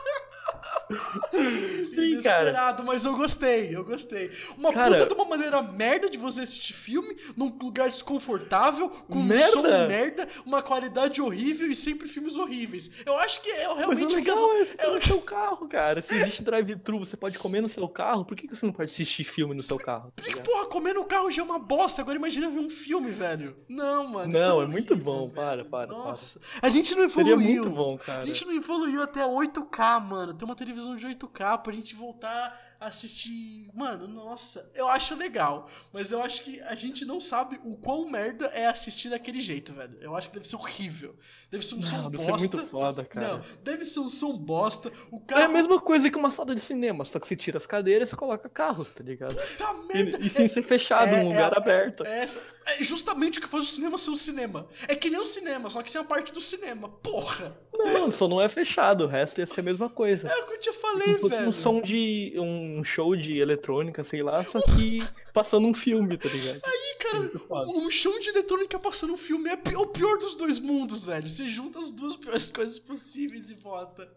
[1.94, 2.76] Sim, cara.
[2.84, 4.30] mas eu gostei, eu gostei.
[4.58, 9.20] Uma cara, puta de uma maneira merda de você assistir filme num lugar desconfortável, com
[9.20, 9.46] merda.
[9.46, 12.90] um som merda, uma qualidade horrível e sempre filmes horríveis.
[13.06, 16.02] Eu acho que é realmente mas o legal é, é no seu carro, cara.
[16.02, 19.24] Se existe drive-thru, você pode comer no seu carro, por que você não pode assistir
[19.24, 20.12] filme no seu carro?
[20.16, 22.02] Tá Porque, porra, comer no carro já é uma bosta.
[22.02, 23.56] Agora imagina ver um filme, velho.
[23.68, 24.32] Não, mano.
[24.32, 25.30] Não, é, é muito bom.
[25.30, 26.40] Para, para, Nossa.
[26.40, 26.68] Para.
[26.68, 27.38] A gente não evoluiu.
[27.38, 28.22] Seria muito bom, cara.
[28.22, 30.34] A gente não evoluiu até 8K, mano.
[30.34, 33.70] Tem uma televisão televisão de 8K pra gente voltar assistir.
[33.74, 35.70] Mano, nossa, eu acho legal.
[35.92, 39.74] Mas eu acho que a gente não sabe o quão merda é assistir daquele jeito,
[39.74, 39.98] velho.
[40.02, 41.16] Eu acho que deve ser horrível.
[41.52, 42.48] Deve ser um Não, som deve bosta.
[42.48, 43.28] ser muito foda, cara.
[43.38, 44.92] Não, deve ser um som bosta.
[45.12, 45.44] O É carro.
[45.46, 48.16] a mesma coisa que uma sala de cinema, só que você tira as cadeiras e
[48.16, 49.36] coloca carros, tá ligado?
[49.58, 50.18] Tá merda.
[50.22, 52.04] E, e sem ser fechado, é- um lugar é- aberto.
[52.06, 52.26] É,
[52.68, 54.68] é justamente o que faz o cinema ser o cinema.
[54.88, 56.90] É que nem o cinema, só que sem a parte do cinema.
[56.90, 57.58] Porra!
[57.74, 60.28] Não, só não é fechado, o resto ia ser a mesma coisa.
[60.28, 61.48] É o que eu te falei, Como se fosse velho.
[61.50, 62.34] um som de.
[62.38, 65.04] um show de eletrônica, sei lá, só que
[65.34, 66.58] passando um filme, tá ligado?
[66.58, 67.70] Ih, cara, Muito foda.
[67.72, 71.30] um show de eletrônica passando um filme é o pior dos dois mundos, velho.
[71.30, 74.12] Você junta as duas piores coisas possíveis e bota.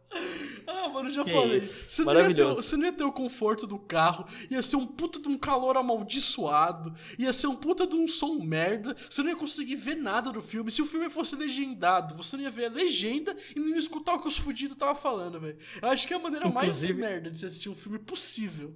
[0.67, 1.61] Ah, mano, eu já Que falei.
[1.61, 4.87] Você não, ia ter, você não ia ter o conforto do carro, ia ser um
[4.87, 9.31] puta de um calor amaldiçoado, ia ser um puta de um som merda, você não
[9.31, 10.71] ia conseguir ver nada do filme.
[10.71, 14.15] Se o filme fosse legendado, você não ia ver a legenda e não ia escutar
[14.15, 15.57] o que os fudidos tava falando, velho.
[15.81, 18.75] Eu acho que é a maneira Inclusive- mais merda de se assistir um filme possível.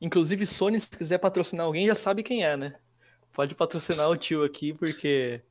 [0.00, 2.74] Inclusive, Sony, se quiser patrocinar alguém, já sabe quem é, né?
[3.32, 5.42] Pode patrocinar o tio aqui, porque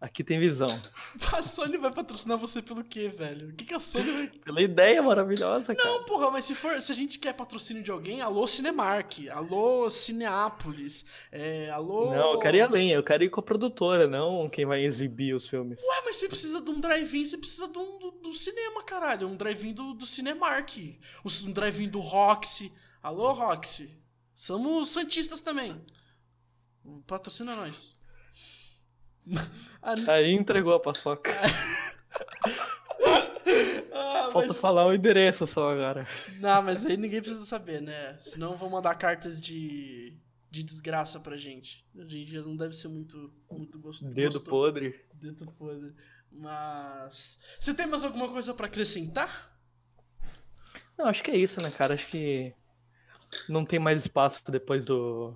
[0.00, 0.80] aqui tem visão.
[1.32, 3.50] A Sony vai patrocinar você pelo quê, velho?
[3.50, 5.88] O que, que a Sony vai Pela ideia maravilhosa, cara.
[5.88, 9.90] Não, porra, mas se for, se a gente quer patrocínio de alguém, alô Cinemark, alô
[9.90, 12.10] Cineápolis, é, alô.
[12.10, 15.34] Não, eu quero ir além, eu quero ir com a produtora, não quem vai exibir
[15.34, 15.80] os filmes.
[15.80, 19.28] Ué, mas você precisa de um drive-in, você precisa de um do, do cinema, caralho.
[19.28, 20.76] Um drive-in do, do Cinemark.
[21.24, 22.72] Um drive-in do Roxy.
[23.02, 23.98] Alô, Roxy.
[24.34, 25.80] Somos Santistas também.
[27.06, 27.98] Patrocina nós.
[29.82, 31.30] Ah, Aí entregou a paçoca.
[33.92, 36.06] ah, Falta mas- falar o endereço só agora.
[36.38, 38.18] Não, mas aí ninguém precisa saber, né?
[38.20, 40.16] Senão vão mandar cartas de,
[40.50, 41.86] de desgraça pra gente.
[41.98, 44.12] A gente já não deve ser muito, muito gostoso.
[44.12, 45.04] Dedo podre.
[45.14, 45.94] Dedo podre.
[46.30, 47.38] Mas.
[47.58, 49.58] Você tem mais alguma coisa pra acrescentar?
[50.96, 51.94] Não, acho que é isso, né, cara?
[51.94, 52.54] Acho que
[53.48, 55.34] não tem mais espaço depois do.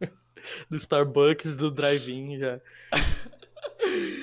[0.68, 2.60] do Starbucks, do drive-in já.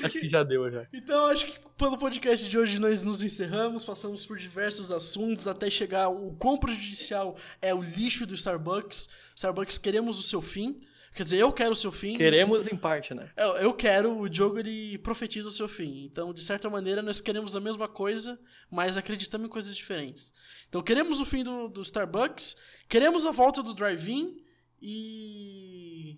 [0.03, 0.87] Acho que já deu já.
[0.93, 5.69] Então, acho que pelo podcast de hoje nós nos encerramos, passamos por diversos assuntos até
[5.69, 9.09] chegar o quão prejudicial é o lixo do Starbucks.
[9.35, 10.81] Starbucks, queremos o seu fim.
[11.19, 12.15] Quer dizer, eu quero o seu fim.
[12.15, 13.29] Queremos em parte, né?
[13.35, 16.05] Eu, eu quero, o jogo ele profetiza o seu fim.
[16.05, 18.39] Então, de certa maneira, nós queremos a mesma coisa,
[18.71, 20.31] mas acreditamos em coisas diferentes.
[20.69, 22.55] Então, queremos o fim do, do Starbucks,
[22.87, 24.41] queremos a volta do drive-in
[24.81, 26.17] e.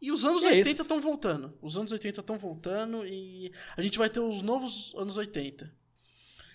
[0.00, 0.80] E os anos É 80 isso.
[0.80, 1.58] estão voltando.
[1.60, 5.70] Os anos 80 estão voltando e a gente vai ter os novos anos 80.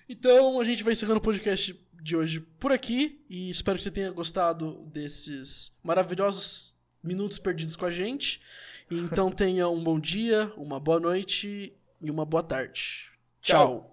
[0.09, 3.91] Então, a gente vai encerrando o podcast de hoje por aqui e espero que você
[3.91, 6.70] tenha gostado desses maravilhosos
[7.03, 8.41] minutos perdidos com a gente.
[8.89, 13.09] Então tenha um bom dia, uma boa noite e uma boa tarde.
[13.41, 13.67] Tchau.
[13.67, 13.90] Tchau.